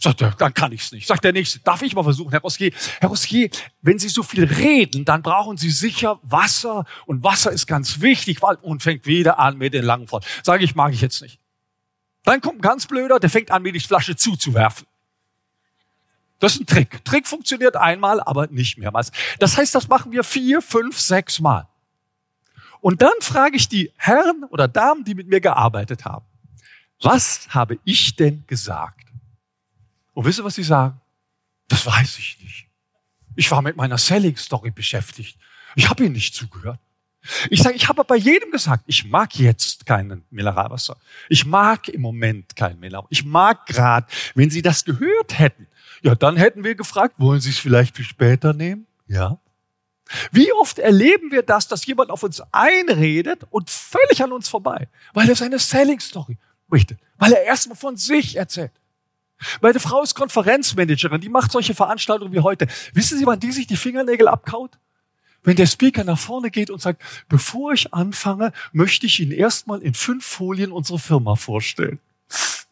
Sagt 0.00 0.20
er, 0.22 0.30
dann 0.30 0.54
kann 0.54 0.70
ich's 0.70 0.92
nicht. 0.92 1.08
Sagt 1.08 1.24
der 1.24 1.32
Nächste, 1.32 1.58
darf 1.58 1.82
ich 1.82 1.92
mal 1.92 2.04
versuchen, 2.04 2.30
Herr 2.30 2.40
Rossier? 2.40 2.70
Herr 3.00 3.08
Rossier, 3.08 3.50
wenn 3.82 3.98
Sie 3.98 4.08
so 4.08 4.22
viel 4.22 4.44
reden, 4.44 5.04
dann 5.04 5.22
brauchen 5.22 5.56
Sie 5.56 5.70
sicher 5.70 6.20
Wasser 6.22 6.84
und 7.06 7.24
Wasser 7.24 7.50
ist 7.50 7.66
ganz 7.66 8.00
wichtig 8.00 8.40
und 8.62 8.80
fängt 8.80 9.06
wieder 9.06 9.40
an 9.40 9.58
mit 9.58 9.74
den 9.74 9.84
langen 9.84 10.06
Vortrag. 10.06 10.30
Sage 10.44 10.62
ich, 10.62 10.76
mag 10.76 10.92
ich 10.92 11.00
jetzt 11.00 11.20
nicht. 11.20 11.40
Dann 12.28 12.42
kommt 12.42 12.58
ein 12.58 12.60
ganz 12.60 12.84
blöder, 12.84 13.18
der 13.18 13.30
fängt 13.30 13.50
an, 13.50 13.62
mir 13.62 13.72
die 13.72 13.80
Flasche 13.80 14.14
zuzuwerfen. 14.14 14.86
Das 16.40 16.52
ist 16.52 16.60
ein 16.60 16.66
Trick. 16.66 17.02
Trick 17.02 17.26
funktioniert 17.26 17.74
einmal, 17.74 18.20
aber 18.20 18.48
nicht 18.48 18.76
mehrmals. 18.76 19.12
Das 19.38 19.56
heißt, 19.56 19.74
das 19.74 19.88
machen 19.88 20.12
wir 20.12 20.22
vier, 20.22 20.60
fünf, 20.60 21.00
sechs 21.00 21.40
Mal. 21.40 21.66
Und 22.82 23.00
dann 23.00 23.14
frage 23.22 23.56
ich 23.56 23.70
die 23.70 23.94
Herren 23.96 24.44
oder 24.50 24.68
Damen, 24.68 25.04
die 25.04 25.14
mit 25.14 25.28
mir 25.28 25.40
gearbeitet 25.40 26.04
haben, 26.04 26.26
was 27.00 27.48
habe 27.48 27.78
ich 27.84 28.14
denn 28.14 28.44
gesagt? 28.46 29.06
Und 30.12 30.26
wisst 30.26 30.38
ihr, 30.38 30.44
was 30.44 30.56
sie 30.56 30.64
sagen? 30.64 31.00
Das 31.68 31.86
weiß 31.86 32.18
ich 32.18 32.38
nicht. 32.42 32.68
Ich 33.36 33.50
war 33.50 33.62
mit 33.62 33.78
meiner 33.78 33.96
Selling 33.96 34.36
Story 34.36 34.70
beschäftigt. 34.70 35.38
Ich 35.76 35.88
habe 35.88 36.04
ihnen 36.04 36.12
nicht 36.12 36.34
zugehört. 36.34 36.78
Ich 37.50 37.62
sage, 37.62 37.76
ich 37.76 37.88
habe 37.88 38.04
bei 38.04 38.16
jedem 38.16 38.50
gesagt, 38.50 38.84
ich 38.86 39.04
mag 39.04 39.34
jetzt 39.36 39.86
keinen 39.86 40.24
Mineralwasser. 40.30 40.96
Ich 41.28 41.44
mag 41.44 41.88
im 41.88 42.00
Moment 42.00 42.56
kein 42.56 42.78
Mineralwasser. 42.80 43.12
Ich 43.12 43.24
mag 43.24 43.66
gerade, 43.66 44.06
wenn 44.34 44.50
Sie 44.50 44.62
das 44.62 44.84
gehört 44.84 45.38
hätten, 45.38 45.66
ja, 46.02 46.14
dann 46.14 46.36
hätten 46.36 46.64
wir 46.64 46.74
gefragt, 46.74 47.14
wollen 47.18 47.40
Sie 47.40 47.50
es 47.50 47.58
vielleicht 47.58 47.96
für 47.96 48.04
später 48.04 48.52
nehmen? 48.52 48.86
Ja. 49.06 49.38
Wie 50.32 50.52
oft 50.52 50.78
erleben 50.78 51.30
wir 51.32 51.42
das, 51.42 51.68
dass 51.68 51.84
jemand 51.84 52.10
auf 52.10 52.22
uns 52.22 52.42
einredet 52.52 53.44
und 53.50 53.68
völlig 53.68 54.22
an 54.22 54.32
uns 54.32 54.48
vorbei, 54.48 54.88
weil 55.12 55.28
er 55.28 55.36
seine 55.36 55.58
Selling 55.58 56.00
Story 56.00 56.38
möchte, 56.68 56.96
weil 57.18 57.32
er 57.32 57.42
erstmal 57.42 57.76
von 57.76 57.96
sich 57.96 58.36
erzählt. 58.36 58.72
Meine 59.60 59.78
Frau 59.80 60.02
ist 60.02 60.14
Konferenzmanagerin, 60.14 61.20
die 61.20 61.28
macht 61.28 61.52
solche 61.52 61.74
Veranstaltungen 61.74 62.32
wie 62.32 62.40
heute. 62.40 62.66
Wissen 62.92 63.18
Sie, 63.18 63.26
wann 63.26 63.38
die 63.38 63.52
sich 63.52 63.66
die 63.66 63.76
Fingernägel 63.76 64.28
abkaut? 64.28 64.78
Wenn 65.48 65.56
der 65.56 65.66
Speaker 65.66 66.04
nach 66.04 66.18
vorne 66.18 66.50
geht 66.50 66.68
und 66.68 66.82
sagt, 66.82 67.00
bevor 67.30 67.72
ich 67.72 67.94
anfange, 67.94 68.52
möchte 68.72 69.06
ich 69.06 69.18
Ihnen 69.18 69.32
erstmal 69.32 69.80
in 69.80 69.94
fünf 69.94 70.26
Folien 70.26 70.72
unsere 70.72 70.98
Firma 70.98 71.36
vorstellen. 71.36 72.00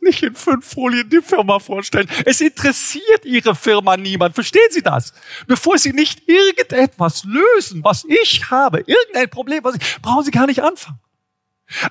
Nicht 0.01 0.23
in 0.23 0.35
fünf 0.35 0.75
Folien 0.75 1.09
die 1.09 1.23
Firma 1.23 1.59
vorstellen. 1.59 2.07
Es 2.27 2.43
interessiert 2.43 3.25
Ihre 3.25 3.55
Firma 3.55 3.97
niemand. 3.97 4.35
Verstehen 4.35 4.69
Sie 4.69 4.83
das? 4.83 5.15
Bevor 5.47 5.79
Sie 5.79 5.95
nicht 5.95 6.29
irgendetwas 6.29 7.25
lösen, 7.25 7.83
was 7.83 8.05
ich 8.05 8.51
habe, 8.51 8.81
irgendein 8.81 9.31
Problem, 9.31 9.65
was 9.65 9.77
ich, 9.77 10.03
brauchen 10.03 10.25
Sie 10.27 10.31
gar 10.31 10.47
nicht 10.47 10.63
anfangen. 10.63 11.01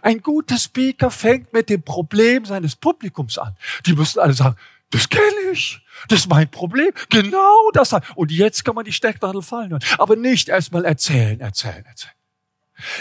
Ein 0.03 0.21
guter 0.21 0.59
Speaker 0.59 1.09
fängt 1.09 1.51
mit 1.51 1.67
dem 1.67 1.81
Problem 1.81 2.45
seines 2.45 2.75
Publikums 2.75 3.39
an. 3.39 3.57
Die 3.87 3.93
müssen 3.93 4.19
alle 4.19 4.33
sagen, 4.33 4.55
das 4.91 5.09
kenne 5.09 5.51
ich. 5.51 5.79
Das 6.07 6.19
ist 6.19 6.29
mein 6.29 6.49
Problem. 6.49 6.91
Genau 7.09 7.71
das. 7.73 7.95
Und 8.15 8.31
jetzt 8.31 8.63
kann 8.63 8.75
man 8.75 8.85
die 8.85 8.93
Stecknadel 8.93 9.41
fallen 9.41 9.71
hören. 9.71 9.83
Aber 9.97 10.15
nicht 10.15 10.49
erstmal 10.49 10.85
erzählen, 10.85 11.39
erzählen, 11.39 11.85
erzählen. 11.85 12.13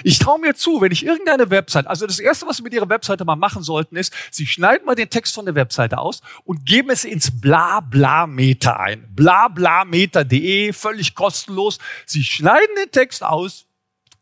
Ich 0.05 0.19
traue 0.19 0.39
mir 0.39 0.55
zu, 0.55 0.81
wenn 0.81 0.93
ich 0.93 1.05
irgendeine 1.05 1.51
Website, 1.51 1.89
also 1.89 2.07
das 2.07 2.21
erste, 2.21 2.47
was 2.47 2.59
Sie 2.59 2.63
mit 2.63 2.73
Ihrer 2.73 2.89
Webseite 2.89 3.25
mal 3.25 3.37
machen 3.37 3.63
sollten, 3.63 3.97
ist, 3.97 4.15
Sie 4.31 4.47
schneiden 4.47 4.87
mal 4.87 4.95
den 4.95 5.11
Text 5.11 5.35
von 5.35 5.45
der 5.45 5.57
Webseite 5.57 5.99
aus 5.99 6.21
und 6.45 6.65
geben 6.65 6.91
es 6.91 7.05
ins 7.05 7.41
Blabla-Meter 7.41 8.79
ein. 8.79 9.05
Blablameter.de, 9.15 10.73
völlig 10.73 11.15
kostenlos. 11.15 11.79
Sie 12.07 12.23
schneiden 12.23 12.77
den 12.77 12.93
Text 12.93 13.25
aus, 13.25 13.67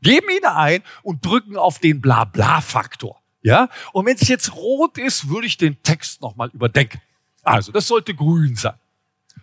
geben 0.00 0.30
ihn 0.30 0.46
ein 0.46 0.82
und 1.02 1.24
drücken 1.24 1.56
auf 1.56 1.78
den 1.78 2.00
Blabla-Faktor. 2.00 3.20
Ja? 3.42 3.68
Und 3.92 4.06
wenn 4.06 4.16
es 4.16 4.28
jetzt 4.28 4.54
rot 4.54 4.96
ist, 4.96 5.28
würde 5.28 5.46
ich 5.46 5.58
den 5.58 5.82
Text 5.82 6.22
nochmal 6.22 6.48
überdenken. 6.54 7.00
Also, 7.42 7.72
das 7.72 7.86
sollte 7.86 8.14
grün 8.14 8.56
sein. 8.56 8.74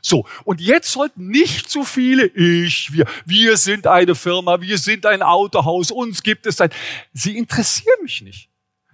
So, 0.02 0.26
und 0.46 0.62
jetzt 0.62 0.92
sollten 0.92 1.28
nicht 1.28 1.70
zu 1.70 1.84
viele 1.84 2.26
ich, 2.28 2.94
wir, 2.94 3.06
wir 3.26 3.58
sind 3.58 3.86
eine 3.86 4.16
Firma, 4.16 4.62
wir 4.62 4.78
sind 4.78 5.06
ein 5.06 5.22
Autohaus, 5.22 5.92
uns 5.92 6.24
gibt 6.24 6.46
es 6.46 6.62
ein. 6.62 6.70
Sie 7.14 7.38
interessieren 7.38 7.98
mich 8.04 8.22
nicht. 8.22 8.50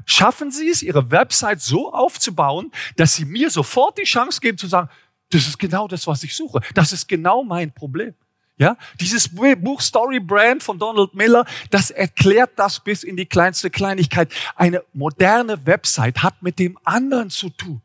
Schaffen 0.06 0.52
Sie 0.52 0.70
es, 0.70 0.84
Ihre 0.84 1.12
Website 1.12 1.62
so 1.62 1.92
aufzubauen, 1.94 2.72
dass 2.96 3.16
Sie 3.16 3.26
mir 3.26 3.50
sofort 3.50 3.98
die 3.98 4.04
Chance 4.04 4.40
geben 4.40 4.58
zu 4.58 4.68
sagen, 4.68 4.90
das 5.32 5.48
ist 5.48 5.58
genau 5.58 5.88
das, 5.88 6.06
was 6.06 6.24
ich 6.24 6.36
suche. 6.36 6.60
Das 6.76 6.94
ist 6.94 7.08
genau 7.08 7.44
mein 7.44 7.72
Problem. 7.72 8.14
Ja, 8.58 8.78
dieses 9.02 9.28
Buch 9.28 9.82
Story 9.82 10.20
Brand 10.20 10.64
von 10.64 10.80
Donald 10.80 11.14
Miller, 11.14 11.46
das 11.72 11.92
erklärt 11.92 12.52
das 12.56 12.80
bis 12.80 13.04
in 13.04 13.18
die 13.18 13.26
kleinste 13.26 13.70
Kleinigkeit. 13.70 14.32
Eine 14.56 14.82
moderne 14.94 15.66
Website 15.66 16.24
hat 16.24 16.42
mit 16.42 16.58
dem 16.58 16.78
anderen 16.86 17.30
zu 17.30 17.50
tun. 17.50 17.82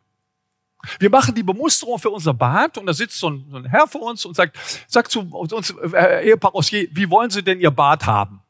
Wir 0.99 1.11
machen 1.11 1.35
die 1.35 1.43
Bemusterung 1.43 1.99
für 1.99 2.11
unser 2.11 2.35
Bad 2.35 2.79
und 2.79 2.87
da 2.87 2.93
sitzt 2.93 3.19
so 3.19 3.31
ein, 3.31 3.47
so 3.51 3.57
ein 3.57 3.65
Herr 3.67 3.87
vor 3.87 4.03
uns 4.03 4.25
und 4.25 4.35
sagt, 4.35 4.59
sagt 4.87 5.11
zu 5.11 5.21
uns, 5.21 5.75
äh, 5.93 6.29
Ehepaar 6.29 6.53
je, 6.63 6.89
wie 6.93 7.11
wollen 7.11 7.31
Sie 7.31 7.43
denn 7.43 7.61
Ihr 7.61 7.71
Bad 7.71 8.07
haben? 8.07 8.43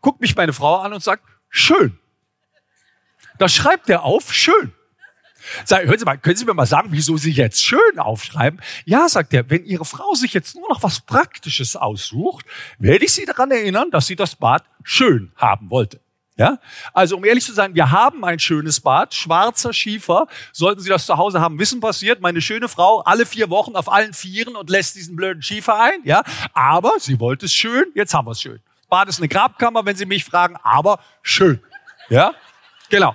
Guckt 0.00 0.20
mich 0.20 0.34
meine 0.36 0.52
Frau 0.52 0.78
an 0.78 0.92
und 0.92 1.02
sagt, 1.02 1.22
schön. 1.48 1.98
Da 3.38 3.48
schreibt 3.48 3.88
er 3.88 4.02
auf, 4.02 4.32
schön. 4.32 4.72
Sag, 5.64 5.84
hören 5.84 5.98
Sie 5.98 6.04
mal, 6.04 6.18
können 6.18 6.36
Sie 6.36 6.44
mir 6.44 6.54
mal 6.54 6.66
sagen, 6.66 6.88
wieso 6.90 7.16
Sie 7.16 7.30
jetzt 7.30 7.62
schön 7.62 7.98
aufschreiben? 7.98 8.60
Ja, 8.84 9.08
sagt 9.08 9.32
er, 9.32 9.48
wenn 9.48 9.64
Ihre 9.64 9.84
Frau 9.84 10.14
sich 10.14 10.34
jetzt 10.34 10.56
nur 10.56 10.68
noch 10.68 10.82
was 10.82 11.00
Praktisches 11.00 11.76
aussucht, 11.76 12.44
werde 12.78 13.04
ich 13.04 13.12
Sie 13.12 13.24
daran 13.24 13.50
erinnern, 13.50 13.90
dass 13.90 14.06
sie 14.06 14.16
das 14.16 14.36
Bad 14.36 14.64
schön 14.82 15.32
haben 15.36 15.70
wollte. 15.70 16.00
Ja? 16.38 16.58
Also 16.94 17.16
um 17.16 17.24
ehrlich 17.24 17.44
zu 17.44 17.52
sein, 17.52 17.74
wir 17.74 17.90
haben 17.90 18.24
ein 18.24 18.38
schönes 18.38 18.80
Bad, 18.80 19.12
schwarzer 19.12 19.72
Schiefer. 19.72 20.28
Sollten 20.52 20.80
Sie 20.80 20.88
das 20.88 21.04
zu 21.04 21.16
Hause 21.16 21.40
haben, 21.40 21.58
wissen 21.58 21.80
passiert, 21.80 22.20
meine 22.20 22.40
schöne 22.40 22.68
Frau 22.68 23.00
alle 23.00 23.26
vier 23.26 23.50
Wochen 23.50 23.74
auf 23.74 23.90
allen 23.92 24.14
Vieren 24.14 24.54
und 24.54 24.70
lässt 24.70 24.94
diesen 24.94 25.16
blöden 25.16 25.42
Schiefer 25.42 25.78
ein. 25.78 26.00
Ja? 26.04 26.22
Aber 26.54 26.92
sie 26.98 27.18
wollte 27.18 27.46
es 27.46 27.52
schön, 27.52 27.86
jetzt 27.94 28.14
haben 28.14 28.26
wir 28.26 28.32
es 28.32 28.40
schön. 28.40 28.60
Bad 28.88 29.08
ist 29.08 29.18
eine 29.18 29.28
Grabkammer, 29.28 29.84
wenn 29.84 29.96
Sie 29.96 30.06
mich 30.06 30.24
fragen, 30.24 30.56
aber 30.62 31.00
schön. 31.22 31.60
Ja? 32.08 32.34
Genau. 32.88 33.14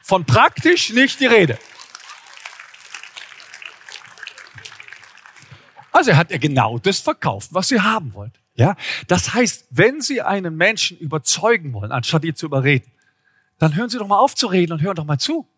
Von 0.00 0.24
praktisch 0.24 0.90
nicht 0.90 1.20
die 1.20 1.26
Rede. 1.26 1.58
Also 5.92 6.16
hat 6.16 6.30
er 6.30 6.38
genau 6.38 6.78
das 6.78 7.00
verkauft, 7.00 7.50
was 7.52 7.68
Sie 7.68 7.80
haben 7.80 8.14
wollt. 8.14 8.39
Ja, 8.60 8.76
das 9.06 9.32
heißt, 9.32 9.68
wenn 9.70 10.02
Sie 10.02 10.20
einen 10.20 10.54
Menschen 10.54 10.98
überzeugen 10.98 11.72
wollen, 11.72 11.92
anstatt 11.92 12.24
ihn 12.24 12.36
zu 12.36 12.44
überreden, 12.44 12.92
dann 13.58 13.74
hören 13.74 13.88
Sie 13.88 13.96
doch 13.96 14.06
mal 14.06 14.18
auf 14.18 14.34
zu 14.34 14.48
reden 14.48 14.74
und 14.74 14.82
hören 14.82 14.96
doch 14.96 15.06
mal 15.06 15.16
zu. 15.16 15.48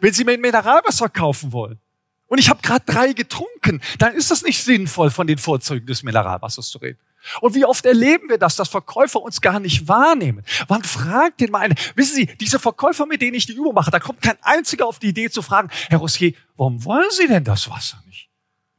Wenn 0.00 0.12
Sie 0.12 0.24
mir 0.24 0.32
ein 0.32 0.40
Mineralwasser 0.40 1.08
kaufen 1.10 1.52
wollen 1.52 1.78
und 2.26 2.38
ich 2.38 2.50
habe 2.50 2.60
gerade 2.60 2.84
drei 2.84 3.12
getrunken, 3.12 3.80
dann 3.98 4.14
ist 4.14 4.32
das 4.32 4.42
nicht 4.42 4.64
sinnvoll, 4.64 5.10
von 5.10 5.28
den 5.28 5.38
Vorzügen 5.38 5.86
des 5.86 6.02
Mineralwassers 6.02 6.70
zu 6.70 6.78
reden. 6.78 6.98
Und 7.40 7.54
wie 7.54 7.64
oft 7.64 7.86
erleben 7.86 8.28
wir 8.28 8.38
das, 8.38 8.56
dass 8.56 8.68
Verkäufer 8.68 9.22
uns 9.22 9.40
gar 9.40 9.60
nicht 9.60 9.86
wahrnehmen? 9.86 10.42
Wann 10.66 10.82
fragt 10.82 11.40
den 11.40 11.52
mal 11.52 11.60
einer? 11.60 11.76
Wissen 11.94 12.16
Sie, 12.16 12.26
diese 12.26 12.58
Verkäufer, 12.58 13.06
mit 13.06 13.22
denen 13.22 13.34
ich 13.34 13.46
die 13.46 13.52
Übung 13.52 13.74
mache, 13.74 13.92
da 13.92 14.00
kommt 14.00 14.22
kein 14.22 14.38
einziger 14.42 14.86
auf 14.86 14.98
die 14.98 15.10
Idee 15.10 15.30
zu 15.30 15.40
fragen, 15.40 15.70
Herr 15.88 15.98
Rossier, 15.98 16.32
warum 16.56 16.84
wollen 16.84 17.10
Sie 17.12 17.28
denn 17.28 17.44
das 17.44 17.70
Wasser 17.70 18.02
nicht? 18.08 18.28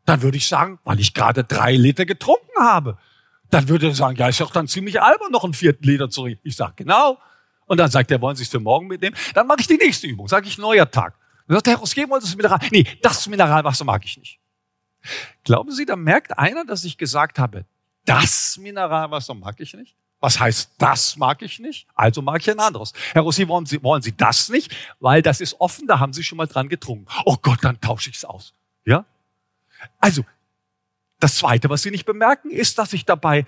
Dann 0.03 0.21
würde 0.23 0.35
ich 0.35 0.49
sagen, 0.49 0.77
weil 0.83 0.99
ich 0.99 1.13
gerade 1.13 1.45
drei 1.45 1.77
Liter 1.77 2.05
getrunken 2.05 2.59
habe. 2.59 2.97
Dann 3.49 3.67
würde 3.67 3.87
er 3.87 3.95
sagen, 3.95 4.15
ja, 4.17 4.27
ist 4.27 4.39
doch 4.39 4.51
dann 4.51 4.67
ziemlich 4.67 5.01
albern, 5.01 5.31
noch 5.31 5.43
einen 5.43 5.53
vierten 5.53 5.83
Liter 5.85 6.09
zu 6.09 6.23
reden. 6.23 6.39
Ich 6.43 6.55
sage, 6.55 6.73
genau. 6.77 7.17
Und 7.65 7.77
dann 7.77 7.89
sagt 7.91 8.11
er, 8.11 8.21
wollen 8.21 8.35
Sie 8.35 8.43
es 8.43 8.49
für 8.49 8.59
morgen 8.59 8.87
mitnehmen? 8.87 9.15
Dann 9.33 9.47
mache 9.47 9.61
ich 9.61 9.67
die 9.67 9.77
nächste 9.77 10.07
Übung, 10.07 10.27
sage 10.27 10.47
ich, 10.47 10.57
neuer 10.57 10.89
Tag. 10.89 11.15
Dann 11.47 11.55
sagt 11.55 11.67
der 11.67 11.73
Herr 11.73 11.79
Roskier, 11.79 12.09
wollen 12.09 12.21
Sie 12.21 12.27
das 12.27 12.35
Mineral? 12.35 12.59
Nee, 12.71 12.85
das 13.01 13.27
Mineralwasser 13.27 13.85
mag 13.85 14.03
ich 14.05 14.17
nicht. 14.17 14.39
Glauben 15.43 15.71
Sie, 15.71 15.85
da 15.85 15.95
merkt 15.95 16.37
einer, 16.37 16.65
dass 16.65 16.83
ich 16.83 16.97
gesagt 16.97 17.39
habe, 17.39 17.65
das 18.05 18.57
Mineralwasser 18.57 19.33
mag 19.33 19.59
ich 19.59 19.73
nicht? 19.73 19.95
Was 20.19 20.39
heißt, 20.39 20.71
das 20.77 21.15
mag 21.15 21.41
ich 21.41 21.59
nicht? 21.59 21.87
Also 21.95 22.21
mag 22.21 22.41
ich 22.41 22.49
ein 22.49 22.59
anderes. 22.59 22.93
Herr 23.13 23.21
Rossi, 23.21 23.47
wollen 23.47 23.65
Sie, 23.65 23.81
wollen 23.81 24.01
Sie 24.01 24.15
das 24.15 24.49
nicht? 24.49 24.75
Weil 24.99 25.21
das 25.21 25.39
ist 25.39 25.59
offen, 25.61 25.87
da 25.87 25.99
haben 25.99 26.11
Sie 26.11 26.23
schon 26.23 26.37
mal 26.37 26.47
dran 26.47 26.67
getrunken. 26.67 27.07
Oh 27.25 27.37
Gott, 27.41 27.59
dann 27.61 27.79
tausche 27.79 28.09
ich 28.09 28.17
es 28.17 28.25
aus. 28.25 28.53
Ja? 28.85 29.05
Also, 29.99 30.25
das 31.19 31.35
Zweite, 31.35 31.69
was 31.69 31.81
Sie 31.81 31.91
nicht 31.91 32.05
bemerken, 32.05 32.49
ist, 32.49 32.77
dass 32.77 32.93
ich 32.93 33.05
dabei 33.05 33.45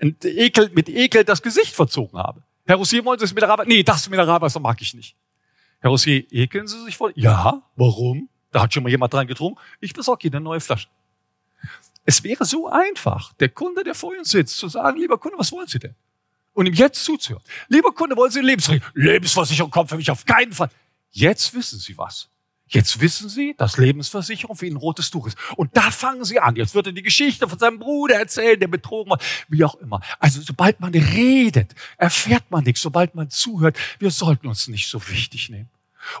Ekel, 0.00 0.70
mit 0.74 0.88
Ekel 0.88 1.24
das 1.24 1.42
Gesicht 1.42 1.74
verzogen 1.74 2.18
habe. 2.18 2.42
Herr 2.66 2.76
Rossier, 2.76 3.04
wollen 3.04 3.18
Sie 3.18 3.24
das 3.24 3.34
Mineralwasser? 3.34 3.68
Nee, 3.68 3.82
das 3.82 4.08
Mineralwasser 4.08 4.60
mag 4.60 4.80
ich 4.80 4.94
nicht. 4.94 5.16
Herr 5.80 5.90
Rossier, 5.90 6.26
ekeln 6.30 6.66
Sie 6.66 6.82
sich 6.84 6.96
vor? 6.96 7.12
Ja, 7.14 7.62
warum? 7.76 8.28
Da 8.50 8.62
hat 8.62 8.74
schon 8.74 8.82
mal 8.82 8.88
jemand 8.88 9.12
dran 9.12 9.26
getrunken. 9.26 9.60
Ich 9.80 9.92
besorge 9.92 10.26
Ihnen 10.26 10.36
eine 10.36 10.44
neue 10.44 10.60
Flasche. 10.60 10.88
Es 12.04 12.22
wäre 12.22 12.44
so 12.44 12.68
einfach, 12.68 13.32
der 13.34 13.50
Kunde, 13.50 13.84
der 13.84 13.94
vor 13.94 14.14
Ihnen 14.14 14.24
sitzt, 14.24 14.56
zu 14.56 14.68
sagen, 14.68 14.98
lieber 14.98 15.18
Kunde, 15.18 15.38
was 15.38 15.52
wollen 15.52 15.66
Sie 15.66 15.78
denn? 15.78 15.94
Und 16.54 16.66
ihm 16.66 16.72
jetzt 16.72 17.04
zuzuhören. 17.04 17.42
Lieber 17.68 17.92
Kunde, 17.92 18.16
wollen 18.16 18.30
Sie 18.30 18.38
eine 18.38 18.48
Lebensversicherung? 18.48 18.92
Lebensversicherung 18.94 19.70
kommt 19.70 19.90
für 19.90 19.96
mich 19.96 20.10
auf 20.10 20.24
keinen 20.24 20.52
Fall. 20.52 20.70
Jetzt 21.10 21.52
wissen 21.54 21.78
Sie 21.78 21.96
was. 21.98 22.30
Jetzt 22.68 23.00
wissen 23.00 23.28
Sie, 23.28 23.54
dass 23.56 23.78
Lebensversicherung 23.78 24.56
für 24.56 24.66
ihn 24.66 24.74
ein 24.74 24.78
rotes 24.78 25.10
Tuch 25.10 25.28
ist. 25.28 25.38
Und 25.56 25.76
da 25.76 25.90
fangen 25.92 26.24
Sie 26.24 26.40
an. 26.40 26.56
Jetzt 26.56 26.74
wird 26.74 26.88
er 26.88 26.92
die 26.92 27.02
Geschichte 27.02 27.48
von 27.48 27.58
seinem 27.58 27.78
Bruder 27.78 28.16
erzählen, 28.16 28.58
der 28.58 28.66
betrogen 28.66 29.10
war, 29.10 29.20
wie 29.48 29.64
auch 29.64 29.76
immer. 29.76 30.00
Also 30.18 30.40
sobald 30.40 30.80
man 30.80 30.92
redet, 30.92 31.74
erfährt 31.96 32.50
man 32.50 32.64
nichts. 32.64 32.82
Sobald 32.82 33.14
man 33.14 33.30
zuhört, 33.30 33.78
wir 34.00 34.10
sollten 34.10 34.48
uns 34.48 34.66
nicht 34.66 34.88
so 34.88 35.08
wichtig 35.08 35.48
nehmen. 35.48 35.68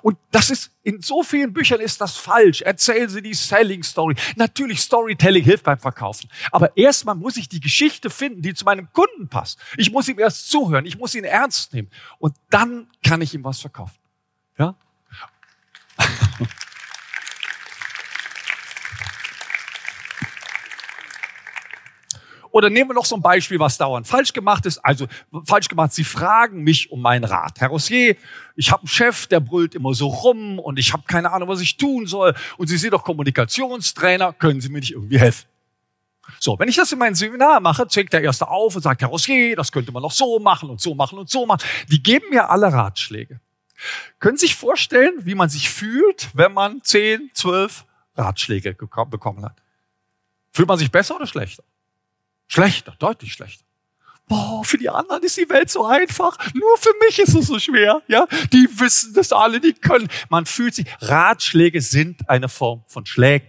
Und 0.02 0.18
das 0.30 0.50
ist, 0.50 0.70
in 0.82 1.00
so 1.00 1.22
vielen 1.22 1.52
Büchern 1.52 1.80
ist 1.80 2.00
das 2.00 2.16
falsch. 2.16 2.62
Erzählen 2.62 3.08
Sie 3.08 3.22
die 3.22 3.34
Selling 3.34 3.82
Story. 3.82 4.14
Natürlich, 4.36 4.80
Storytelling 4.80 5.44
hilft 5.44 5.64
beim 5.64 5.78
Verkaufen. 5.78 6.28
Aber 6.50 6.76
erstmal 6.76 7.14
muss 7.14 7.36
ich 7.36 7.48
die 7.48 7.60
Geschichte 7.60 8.10
finden, 8.10 8.42
die 8.42 8.54
zu 8.54 8.64
meinem 8.64 8.88
Kunden 8.92 9.28
passt. 9.28 9.58
Ich 9.76 9.90
muss 9.90 10.08
ihm 10.08 10.18
erst 10.18 10.50
zuhören. 10.50 10.86
Ich 10.86 10.98
muss 10.98 11.14
ihn 11.14 11.24
ernst 11.24 11.72
nehmen. 11.72 11.90
Und 12.18 12.34
dann 12.50 12.88
kann 13.02 13.20
ich 13.20 13.34
ihm 13.34 13.44
was 13.44 13.60
verkaufen. 13.60 13.98
Ja? 14.58 14.76
Oder 22.56 22.70
nehmen 22.70 22.88
wir 22.88 22.94
noch 22.94 23.04
so 23.04 23.16
ein 23.16 23.20
Beispiel, 23.20 23.58
was 23.58 23.76
dauernd 23.76 24.06
falsch 24.06 24.32
gemacht 24.32 24.64
ist. 24.64 24.78
Also 24.78 25.06
falsch 25.44 25.68
gemacht, 25.68 25.92
Sie 25.92 26.04
fragen 26.04 26.62
mich 26.62 26.90
um 26.90 27.02
meinen 27.02 27.24
Rat. 27.24 27.60
Herr 27.60 27.68
Rossier, 27.68 28.16
ich 28.54 28.72
habe 28.72 28.80
einen 28.80 28.88
Chef, 28.88 29.26
der 29.26 29.40
brüllt 29.40 29.74
immer 29.74 29.92
so 29.92 30.08
rum 30.08 30.58
und 30.58 30.78
ich 30.78 30.94
habe 30.94 31.02
keine 31.06 31.32
Ahnung, 31.32 31.50
was 31.50 31.60
ich 31.60 31.76
tun 31.76 32.06
soll. 32.06 32.34
Und 32.56 32.68
Sie 32.68 32.78
sind 32.78 32.94
doch 32.94 33.04
Kommunikationstrainer, 33.04 34.32
können 34.32 34.62
Sie 34.62 34.70
mir 34.70 34.80
nicht 34.80 34.92
irgendwie 34.92 35.18
helfen? 35.18 35.44
So, 36.40 36.58
wenn 36.58 36.70
ich 36.70 36.76
das 36.76 36.90
in 36.90 36.98
meinem 36.98 37.14
Seminar 37.14 37.60
mache, 37.60 37.86
zeigt 37.88 38.14
der 38.14 38.22
Erste 38.22 38.48
auf 38.48 38.74
und 38.74 38.80
sagt, 38.80 39.02
Herr 39.02 39.08
Rossier, 39.08 39.54
das 39.54 39.70
könnte 39.70 39.92
man 39.92 40.02
noch 40.02 40.12
so 40.12 40.38
machen 40.38 40.70
und 40.70 40.80
so 40.80 40.94
machen 40.94 41.18
und 41.18 41.28
so 41.28 41.44
machen. 41.44 41.62
Die 41.90 42.02
geben 42.02 42.30
mir 42.30 42.48
alle 42.48 42.72
Ratschläge. 42.72 43.38
Können 44.18 44.36
Sie 44.36 44.46
sich 44.46 44.56
vorstellen, 44.56 45.14
wie 45.26 45.34
man 45.34 45.48
sich 45.48 45.70
fühlt, 45.70 46.30
wenn 46.34 46.52
man 46.52 46.82
10, 46.82 47.30
12 47.34 47.84
Ratschläge 48.14 48.74
bekommen 48.74 49.44
hat? 49.44 49.62
Fühlt 50.52 50.68
man 50.68 50.78
sich 50.78 50.90
besser 50.90 51.16
oder 51.16 51.26
schlechter? 51.26 51.64
Schlechter, 52.46 52.94
deutlich 52.98 53.32
schlechter. 53.32 53.64
Boah, 54.28 54.64
für 54.64 54.78
die 54.78 54.88
anderen 54.88 55.22
ist 55.22 55.36
die 55.36 55.48
Welt 55.48 55.70
so 55.70 55.84
einfach. 55.84 56.36
Nur 56.54 56.76
für 56.78 56.92
mich 57.04 57.18
ist 57.18 57.34
es 57.34 57.46
so 57.46 57.58
schwer. 57.58 58.02
Ja, 58.08 58.26
die 58.52 58.68
wissen 58.80 59.14
das 59.14 59.32
alle, 59.32 59.60
die 59.60 59.72
können. 59.72 60.08
Man 60.30 60.46
fühlt 60.46 60.74
sich. 60.74 60.86
Ratschläge 61.00 61.80
sind 61.80 62.28
eine 62.28 62.48
Form 62.48 62.82
von 62.88 63.06
Schlägen. 63.06 63.46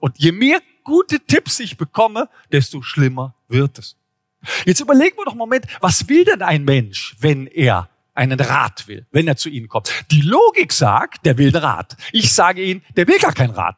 Und 0.00 0.18
je 0.18 0.32
mehr 0.32 0.60
gute 0.82 1.20
Tipps 1.20 1.60
ich 1.60 1.76
bekomme, 1.76 2.28
desto 2.50 2.82
schlimmer 2.82 3.34
wird 3.48 3.78
es. 3.78 3.96
Jetzt 4.66 4.80
überlegen 4.80 5.16
wir 5.16 5.24
doch 5.24 5.32
einen 5.32 5.38
Moment, 5.38 5.66
was 5.80 6.08
will 6.08 6.24
denn 6.24 6.42
ein 6.42 6.64
Mensch, 6.64 7.16
wenn 7.20 7.46
er 7.46 7.88
einen 8.14 8.40
Rat 8.40 8.86
will, 8.86 9.06
wenn 9.10 9.28
er 9.28 9.36
zu 9.36 9.48
Ihnen 9.48 9.68
kommt? 9.68 9.92
Die 10.10 10.22
Logik 10.22 10.72
sagt, 10.72 11.26
der 11.26 11.36
will 11.38 11.48
einen 11.48 11.64
Rat. 11.64 11.96
Ich 12.12 12.32
sage 12.32 12.62
Ihnen, 12.62 12.82
der 12.96 13.06
will 13.08 13.18
gar 13.18 13.32
keinen 13.32 13.50
Rat. 13.50 13.76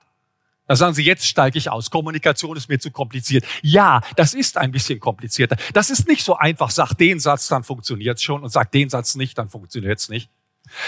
Da 0.69 0.75
sagen 0.75 0.95
Sie, 0.95 1.05
jetzt 1.05 1.27
steige 1.27 1.59
ich 1.59 1.71
aus. 1.71 1.91
Kommunikation 1.91 2.57
ist 2.57 2.69
mir 2.69 2.81
zu 2.81 2.91
kompliziert. 2.91 3.45
Ja, 3.63 4.01
das 4.17 4.35
ist 4.35 4.57
ein 4.57 4.73
bisschen 4.73 4.99
komplizierter. 4.99 5.57
Das 5.73 5.91
ist 5.91 6.09
nicht 6.09 6.25
so 6.25 6.37
einfach. 6.37 6.71
Sag 6.71 6.95
den 6.95 7.21
Satz, 7.21 7.47
dann 7.49 7.63
funktioniert's 7.63 8.23
schon. 8.23 8.43
Und 8.43 8.49
sag 8.49 8.73
den 8.73 8.89
Satz 8.89 9.15
nicht, 9.15 9.39
dann 9.39 9.49
funktioniert's 9.49 10.09
nicht. 10.09 10.29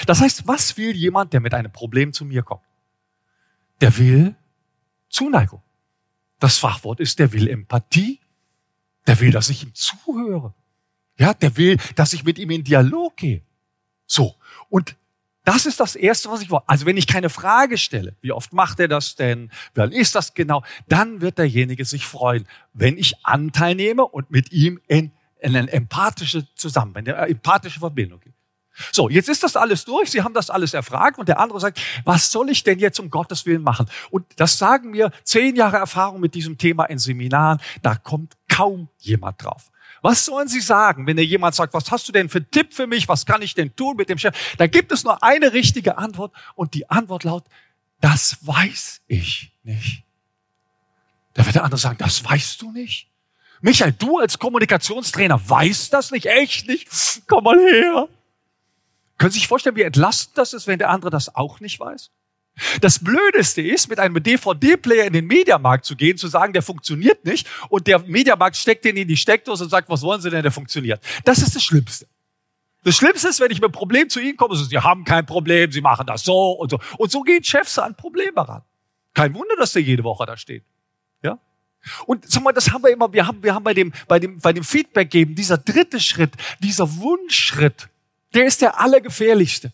Das 0.06 0.20
heißt, 0.20 0.48
was 0.48 0.76
will 0.76 0.96
jemand, 0.96 1.32
der 1.32 1.40
mit 1.40 1.54
einem 1.54 1.70
Problem 1.70 2.12
zu 2.12 2.24
mir 2.24 2.42
kommt? 2.42 2.64
Der 3.80 3.96
will 3.98 4.34
Zuneigung. 5.08 5.62
Das 6.40 6.58
Fachwort 6.58 6.98
ist, 6.98 7.20
der 7.20 7.32
will 7.32 7.48
Empathie. 7.48 8.20
Der 9.06 9.20
will, 9.20 9.30
dass 9.30 9.48
ich 9.48 9.62
ihm 9.62 9.74
zuhöre. 9.74 10.54
Ja, 11.18 11.34
der 11.34 11.56
will, 11.56 11.78
dass 11.96 12.12
ich 12.12 12.24
mit 12.24 12.38
ihm 12.38 12.50
in 12.50 12.64
Dialog 12.64 13.16
gehe. 13.16 13.42
So. 14.06 14.34
Und 14.68 14.96
das 15.44 15.64
ist 15.66 15.80
das 15.80 15.96
Erste, 15.96 16.30
was 16.30 16.42
ich 16.42 16.50
wollte. 16.50 16.68
Also 16.68 16.84
wenn 16.84 16.96
ich 16.96 17.06
keine 17.06 17.30
Frage 17.30 17.78
stelle, 17.78 18.14
wie 18.20 18.32
oft 18.32 18.52
macht 18.52 18.80
er 18.80 18.88
das 18.88 19.16
denn, 19.16 19.50
wann 19.74 19.92
ist 19.92 20.14
das 20.14 20.34
genau, 20.34 20.62
dann 20.88 21.20
wird 21.20 21.38
derjenige 21.38 21.84
sich 21.84 22.06
freuen, 22.06 22.46
wenn 22.74 22.98
ich 22.98 23.24
Anteil 23.24 23.74
nehme 23.74 24.04
und 24.04 24.30
mit 24.30 24.52
ihm 24.52 24.78
in, 24.88 25.10
in 25.40 25.56
eine 25.56 25.72
empathische 25.72 26.46
Zusammenhang, 26.54 27.08
eine 27.08 27.28
empathische 27.28 27.80
Verbindung 27.80 28.20
gehe. 28.20 28.34
So, 28.92 29.08
jetzt 29.08 29.28
ist 29.28 29.42
das 29.42 29.56
alles 29.56 29.84
durch. 29.84 30.10
Sie 30.10 30.22
haben 30.22 30.34
das 30.34 30.50
alles 30.50 30.74
erfragt 30.74 31.18
und 31.18 31.28
der 31.28 31.40
andere 31.40 31.58
sagt, 31.60 31.80
was 32.04 32.30
soll 32.30 32.50
ich 32.50 32.62
denn 32.62 32.78
jetzt 32.78 33.00
um 33.00 33.10
Gottes 33.10 33.46
Willen 33.46 33.62
machen? 33.62 33.86
Und 34.10 34.26
das 34.36 34.58
sagen 34.58 34.90
mir 34.90 35.10
zehn 35.24 35.56
Jahre 35.56 35.78
Erfahrung 35.78 36.20
mit 36.20 36.34
diesem 36.34 36.58
Thema 36.58 36.84
in 36.84 36.98
Seminaren. 36.98 37.58
Da 37.82 37.96
kommt 37.96 38.36
kaum 38.48 38.88
jemand 38.98 39.42
drauf. 39.42 39.70
Was 40.02 40.24
sollen 40.24 40.48
Sie 40.48 40.60
sagen, 40.60 41.06
wenn 41.06 41.16
dir 41.16 41.24
jemand 41.24 41.54
sagt, 41.54 41.74
was 41.74 41.90
hast 41.90 42.08
du 42.08 42.12
denn 42.12 42.28
für 42.28 42.48
Tipp 42.48 42.74
für 42.74 42.86
mich? 42.86 43.08
Was 43.08 43.26
kann 43.26 43.42
ich 43.42 43.54
denn 43.54 43.74
tun 43.74 43.96
mit 43.96 44.08
dem 44.08 44.18
Chef? 44.18 44.34
Da 44.56 44.66
gibt 44.66 44.92
es 44.92 45.04
nur 45.04 45.22
eine 45.22 45.52
richtige 45.52 45.98
Antwort 45.98 46.32
und 46.54 46.74
die 46.74 46.88
Antwort 46.88 47.24
lautet, 47.24 47.50
das 48.00 48.38
weiß 48.46 49.02
ich 49.08 49.52
nicht. 49.62 50.04
Da 51.34 51.44
wird 51.44 51.54
der 51.54 51.64
andere 51.64 51.78
sagen, 51.78 51.98
das 51.98 52.24
weißt 52.24 52.62
du 52.62 52.72
nicht? 52.72 53.10
Michael, 53.60 53.92
du 53.92 54.18
als 54.18 54.38
Kommunikationstrainer 54.38 55.48
weißt 55.48 55.92
das 55.92 56.10
nicht, 56.10 56.26
echt 56.26 56.68
nicht? 56.68 56.88
Komm 57.26 57.44
mal 57.44 57.58
her. 57.58 58.08
Können 59.18 59.32
Sie 59.32 59.40
sich 59.40 59.48
vorstellen, 59.48 59.74
wie 59.74 59.82
entlastend 59.82 60.38
das 60.38 60.52
ist, 60.52 60.68
wenn 60.68 60.78
der 60.78 60.90
andere 60.90 61.10
das 61.10 61.34
auch 61.34 61.58
nicht 61.58 61.80
weiß? 61.80 62.10
Das 62.80 62.98
Blödeste 62.98 63.62
ist, 63.62 63.88
mit 63.88 63.98
einem 63.98 64.22
DVD-Player 64.22 65.06
in 65.06 65.12
den 65.12 65.26
Mediamarkt 65.26 65.84
zu 65.84 65.96
gehen, 65.96 66.16
zu 66.16 66.28
sagen, 66.28 66.52
der 66.52 66.62
funktioniert 66.62 67.24
nicht 67.24 67.46
und 67.68 67.86
der 67.86 68.00
Mediamarkt 68.00 68.56
steckt 68.56 68.84
den 68.84 68.96
in 68.96 69.08
die 69.08 69.16
Steckdose 69.16 69.64
und 69.64 69.70
sagt, 69.70 69.88
was 69.88 70.02
wollen 70.02 70.20
Sie 70.20 70.30
denn, 70.30 70.42
der 70.42 70.52
funktioniert. 70.52 71.02
Das 71.24 71.38
ist 71.38 71.54
das 71.54 71.62
Schlimmste. 71.62 72.06
Das 72.84 72.96
Schlimmste 72.96 73.28
ist, 73.28 73.40
wenn 73.40 73.50
ich 73.50 73.58
mit 73.58 73.64
einem 73.64 73.72
Problem 73.72 74.08
zu 74.08 74.20
Ihnen 74.20 74.36
komme, 74.36 74.56
so, 74.56 74.64
Sie 74.64 74.78
haben 74.78 75.04
kein 75.04 75.26
Problem, 75.26 75.70
Sie 75.72 75.80
machen 75.80 76.06
das 76.06 76.22
so 76.22 76.52
und 76.52 76.70
so. 76.70 76.78
Und 76.96 77.10
so 77.10 77.22
gehen 77.22 77.42
Chefs 77.42 77.78
an 77.78 77.94
Probleme 77.94 78.48
ran. 78.48 78.62
Kein 79.14 79.34
Wunder, 79.34 79.56
dass 79.58 79.72
der 79.72 79.82
jede 79.82 80.04
Woche 80.04 80.26
da 80.26 80.36
steht. 80.36 80.64
Ja? 81.22 81.38
Und 82.06 82.30
sag 82.30 82.42
mal, 82.42 82.52
das 82.52 82.70
haben 82.70 82.82
wir 82.82 82.90
immer, 82.90 83.12
wir 83.12 83.26
haben, 83.26 83.42
wir 83.42 83.54
haben 83.54 83.64
bei 83.64 83.74
dem, 83.74 83.92
bei 84.06 84.18
dem, 84.18 84.38
bei 84.38 84.52
dem 84.52 84.64
Feedback 84.64 85.10
geben, 85.10 85.34
dieser 85.34 85.58
dritte 85.58 86.00
Schritt, 86.00 86.32
dieser 86.60 86.96
Wunschschritt, 86.96 87.88
der 88.34 88.46
ist 88.46 88.62
der 88.62 88.78
allergefährlichste. 88.80 89.72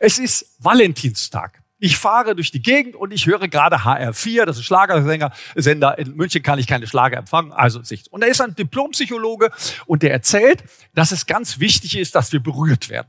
Es 0.00 0.18
ist 0.18 0.54
Valentinstag. 0.58 1.62
Ich 1.78 1.98
fahre 1.98 2.34
durch 2.34 2.50
die 2.50 2.62
Gegend 2.62 2.96
und 2.96 3.12
ich 3.12 3.26
höre 3.26 3.48
gerade 3.48 3.76
HR4, 3.76 4.46
das 4.46 4.56
ist 4.56 4.64
Schlagersänger, 4.64 5.32
Sender. 5.54 5.98
In 5.98 6.16
München 6.16 6.42
kann 6.42 6.58
ich 6.58 6.66
keine 6.66 6.86
Schlager 6.86 7.18
empfangen, 7.18 7.52
also 7.52 7.80
nichts. 7.80 8.08
Und 8.08 8.22
da 8.22 8.26
ist 8.26 8.40
ein 8.40 8.54
Diplompsychologe 8.54 9.50
und 9.84 10.02
der 10.02 10.12
erzählt, 10.12 10.64
dass 10.94 11.12
es 11.12 11.26
ganz 11.26 11.60
wichtig 11.60 11.98
ist, 11.98 12.14
dass 12.14 12.32
wir 12.32 12.40
berührt 12.40 12.88
werden. 12.88 13.08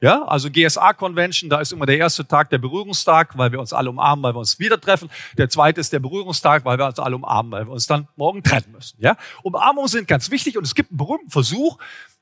Ja, 0.00 0.22
also 0.24 0.48
GSA-Convention, 0.48 1.50
da 1.50 1.60
ist 1.60 1.72
immer 1.72 1.84
der 1.84 1.98
erste 1.98 2.26
Tag 2.26 2.50
der 2.50 2.58
Berührungstag, 2.58 3.36
weil 3.36 3.50
wir 3.50 3.58
uns 3.58 3.72
alle 3.72 3.90
umarmen, 3.90 4.22
weil 4.22 4.32
wir 4.32 4.38
uns 4.38 4.60
wieder 4.60 4.80
treffen. 4.80 5.10
Der 5.36 5.48
zweite 5.48 5.80
ist 5.80 5.92
der 5.92 5.98
Berührungstag, 5.98 6.64
weil 6.64 6.78
wir 6.78 6.86
uns 6.86 7.00
alle 7.00 7.16
umarmen, 7.16 7.50
weil 7.50 7.66
wir 7.66 7.72
uns 7.72 7.88
dann 7.88 8.06
morgen 8.14 8.44
trennen 8.44 8.70
müssen. 8.72 8.96
Ja, 9.00 9.16
Umarmungen 9.42 9.88
sind 9.88 10.06
ganz 10.06 10.30
wichtig 10.30 10.56
und 10.56 10.64
es 10.64 10.76
gibt 10.76 10.92
einen 10.92 10.98
berühmten 10.98 11.30
Versuch, 11.30 11.78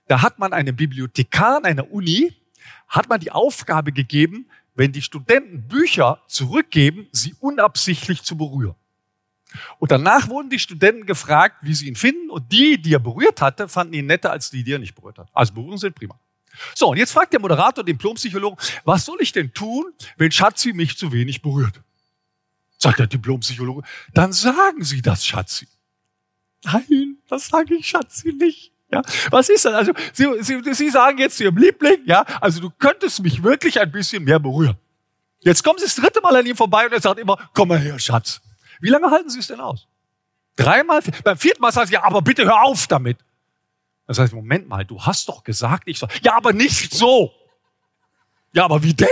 da 0.09 0.23
hat 0.23 0.39
man 0.39 0.53
einem 0.55 0.75
Bibliothekar 0.75 1.65
einer 1.65 1.93
Uni, 1.93 2.33
hat 2.89 3.09
man 3.11 3.21
die 3.21 3.31
Aufgabe 3.31 3.93
gegeben, 3.93 4.49
wenn 4.77 4.93
die 4.93 5.03
Studenten 5.03 5.67
Bücher 5.67 6.23
zurückgeben, 6.29 7.09
sie 7.13 7.35
unabsichtlich 7.41 8.23
zu 8.23 8.37
berühren. 8.37 8.77
Und 9.79 9.91
danach 9.91 10.29
wurden 10.29 10.51
die 10.51 10.59
Studenten 10.59 11.07
gefragt, 11.07 11.57
wie 11.63 11.75
sie 11.75 11.89
ihn 11.89 11.97
finden. 11.97 12.31
Und 12.31 12.53
die, 12.53 12.81
die 12.81 12.95
er 12.95 12.99
berührt 12.99 13.41
hatte, 13.41 13.69
fanden 13.69 13.95
ihn 13.95 14.07
netter 14.07 14.31
als 14.31 14.51
die, 14.51 14.63
die 14.63 14.73
er 14.73 14.79
nicht 14.79 14.95
berührt 14.95 15.19
hat. 15.19 15.29
Also 15.33 15.55
Berührungen 15.55 15.79
sind 15.79 15.95
prima. 15.95 16.19
So, 16.75 16.89
und 16.91 16.97
jetzt 16.97 17.13
fragt 17.13 17.33
der 17.33 17.41
Moderator 17.41 17.85
den 17.85 17.97
Diplompsychologen, 17.97 18.59
was 18.85 19.05
soll 19.05 19.19
ich 19.21 19.33
denn 19.33 19.53
tun, 19.53 19.93
wenn 20.17 20.31
Schatzi 20.31 20.73
mich 20.73 20.97
zu 20.97 21.13
wenig 21.13 21.43
berührt? 21.43 21.81
Sagt 22.79 22.99
der 22.99 23.07
Diplompsychologe, 23.07 23.83
dann 24.13 24.33
sagen 24.33 24.85
Sie 24.85 25.03
das, 25.03 25.25
Schatzi. 25.25 25.69
Nein, 26.65 27.19
das 27.29 27.49
sage 27.49 27.75
ich 27.75 27.89
Schatzi 27.89 28.33
nicht. 28.33 28.73
Ja, 28.97 29.03
was 29.31 29.49
ist 29.49 29.65
das? 29.65 29.75
Also, 29.75 29.93
Sie, 30.13 30.27
Sie, 30.41 30.75
Sie 30.75 30.91
sagen 30.91 31.19
jetzt 31.19 31.37
zu 31.37 31.45
Ihrem 31.45 31.59
Liebling, 31.59 32.01
ja, 32.07 32.25
also 32.41 32.61
du 32.61 32.71
könntest 32.71 33.23
mich 33.23 33.43
wirklich 33.43 33.81
ein 33.81 33.91
bisschen 33.91 34.25
mehr 34.25 34.39
berühren. 34.39 34.77
Jetzt 35.41 35.63
kommen 35.63 35.79
Sie 35.79 35.85
das 35.85 35.95
dritte 35.95 36.21
Mal 36.21 36.35
an 36.37 36.47
ihm 36.47 36.57
vorbei 36.57 36.87
und 36.87 36.93
er 36.93 37.01
sagt 37.01 37.21
immer, 37.21 37.37
komm 37.53 37.69
mal 37.69 37.79
her, 37.79 37.99
Schatz. 37.99 38.41
Wie 38.81 38.89
lange 38.89 39.11
halten 39.11 39.31
Sie 39.31 39.39
es 39.39 39.47
denn 39.49 39.61
aus? 39.61 39.87
Dreimal? 40.57 41.03
Beim 41.23 41.37
vierten 41.37 41.61
Mal 41.61 41.73
sagt 41.73 41.89
sie, 41.89 41.95
ja, 41.95 42.05
aber 42.05 42.23
bitte 42.23 42.45
hör 42.45 42.63
auf 42.63 42.87
damit. 42.87 43.19
Das 44.07 44.19
heißt, 44.19 44.33
Moment 44.33 44.69
mal, 44.69 44.85
du 44.85 45.03
hast 45.03 45.29
doch 45.29 45.45
gesagt, 45.45 45.85
ich 45.87 45.99
soll, 45.99 46.09
ja, 46.23 46.35
aber 46.35 46.53
nicht 46.53 46.95
so. 46.95 47.33
Ja, 48.53 48.65
aber 48.65 48.83
wie 48.83 48.95
denn? 48.95 49.09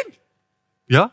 Ja? 0.87 1.11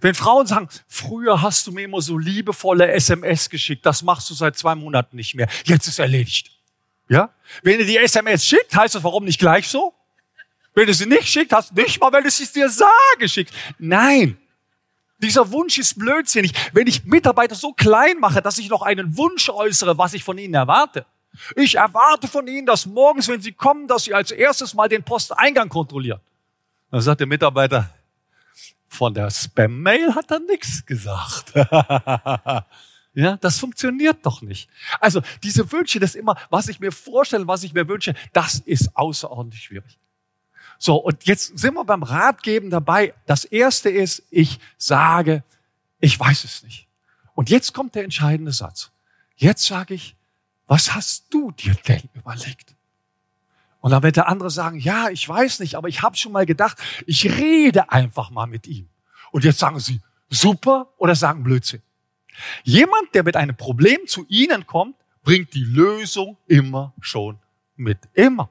Wenn 0.00 0.14
Frauen 0.14 0.46
sagen, 0.46 0.68
früher 0.88 1.42
hast 1.42 1.66
du 1.66 1.72
mir 1.72 1.84
immer 1.84 2.00
so 2.00 2.16
liebevolle 2.16 2.90
SMS 2.90 3.50
geschickt, 3.50 3.84
das 3.84 4.02
machst 4.02 4.30
du 4.30 4.34
seit 4.34 4.56
zwei 4.56 4.74
Monaten 4.74 5.16
nicht 5.16 5.34
mehr, 5.34 5.48
jetzt 5.64 5.86
ist 5.86 5.98
erledigt. 5.98 6.55
Ja? 7.08 7.30
Wenn 7.62 7.80
ihr 7.80 7.86
die 7.86 7.96
SMS 7.96 8.44
schickt, 8.44 8.74
heißt 8.74 8.94
das, 8.94 9.04
warum 9.04 9.24
nicht 9.24 9.38
gleich 9.38 9.68
so? 9.68 9.94
Wenn 10.74 10.86
du 10.86 10.94
sie 10.94 11.06
nicht 11.06 11.26
schickt, 11.26 11.52
hast 11.52 11.70
du 11.70 11.80
nicht 11.80 12.00
mal, 12.00 12.12
wenn 12.12 12.26
es 12.26 12.52
dir 12.52 12.68
sage, 12.68 13.28
schickt. 13.28 13.52
Nein. 13.78 14.36
Dieser 15.18 15.50
Wunsch 15.50 15.78
ist 15.78 15.98
blödsinnig. 15.98 16.52
Wenn 16.74 16.86
ich 16.86 17.04
Mitarbeiter 17.04 17.54
so 17.54 17.72
klein 17.72 18.18
mache, 18.18 18.42
dass 18.42 18.58
ich 18.58 18.68
noch 18.68 18.82
einen 18.82 19.16
Wunsch 19.16 19.48
äußere, 19.48 19.96
was 19.96 20.12
ich 20.12 20.22
von 20.22 20.36
ihnen 20.36 20.52
erwarte. 20.52 21.06
Ich 21.54 21.76
erwarte 21.76 22.28
von 22.28 22.46
ihnen, 22.46 22.66
dass 22.66 22.84
morgens, 22.86 23.28
wenn 23.28 23.40
sie 23.40 23.52
kommen, 23.52 23.88
dass 23.88 24.04
sie 24.04 24.14
als 24.14 24.30
erstes 24.30 24.74
mal 24.74 24.88
den 24.88 25.02
Posteingang 25.02 25.68
kontrollieren. 25.68 26.20
Dann 26.90 27.00
sagt 27.00 27.20
der 27.20 27.26
Mitarbeiter, 27.26 27.90
von 28.88 29.14
der 29.14 29.30
Spam-Mail 29.30 30.14
hat 30.14 30.30
er 30.30 30.40
nichts 30.40 30.84
gesagt. 30.84 31.52
Ja, 33.16 33.38
das 33.38 33.58
funktioniert 33.58 34.26
doch 34.26 34.42
nicht. 34.42 34.68
Also 35.00 35.22
diese 35.42 35.72
Wünsche, 35.72 35.98
das 35.98 36.14
immer, 36.14 36.36
was 36.50 36.68
ich 36.68 36.80
mir 36.80 36.92
vorstelle, 36.92 37.48
was 37.48 37.62
ich 37.62 37.72
mir 37.72 37.88
wünsche, 37.88 38.14
das 38.34 38.58
ist 38.58 38.94
außerordentlich 38.94 39.62
schwierig. 39.62 39.98
So, 40.78 40.96
und 40.96 41.24
jetzt 41.24 41.58
sind 41.58 41.72
wir 41.72 41.84
beim 41.86 42.02
Ratgeben 42.02 42.68
dabei. 42.68 43.14
Das 43.24 43.46
erste 43.46 43.88
ist, 43.88 44.22
ich 44.30 44.60
sage, 44.76 45.42
ich 45.98 46.20
weiß 46.20 46.44
es 46.44 46.62
nicht. 46.62 46.88
Und 47.34 47.48
jetzt 47.48 47.72
kommt 47.72 47.94
der 47.94 48.04
entscheidende 48.04 48.52
Satz. 48.52 48.90
Jetzt 49.36 49.64
sage 49.64 49.94
ich, 49.94 50.14
was 50.66 50.94
hast 50.94 51.32
du 51.32 51.52
dir 51.52 51.74
denn 51.88 52.02
überlegt? 52.12 52.74
Und 53.80 53.92
dann 53.92 54.02
wird 54.02 54.16
der 54.16 54.28
andere 54.28 54.50
sagen, 54.50 54.78
ja, 54.78 55.08
ich 55.08 55.26
weiß 55.26 55.60
nicht, 55.60 55.76
aber 55.76 55.88
ich 55.88 56.02
habe 56.02 56.18
schon 56.18 56.32
mal 56.32 56.44
gedacht, 56.44 56.76
ich 57.06 57.24
rede 57.24 57.90
einfach 57.90 58.28
mal 58.28 58.46
mit 58.46 58.66
ihm. 58.66 58.90
Und 59.30 59.44
jetzt 59.44 59.58
sagen 59.58 59.80
sie, 59.80 60.02
super 60.28 60.92
oder 60.98 61.14
sagen 61.14 61.44
Blödsinn. 61.44 61.80
Jemand, 62.64 63.14
der 63.14 63.22
mit 63.22 63.36
einem 63.36 63.56
Problem 63.56 64.06
zu 64.06 64.26
Ihnen 64.28 64.66
kommt, 64.66 64.96
bringt 65.22 65.54
die 65.54 65.64
Lösung 65.64 66.36
immer 66.46 66.94
schon 67.00 67.38
mit. 67.76 67.98
Immer. 68.14 68.50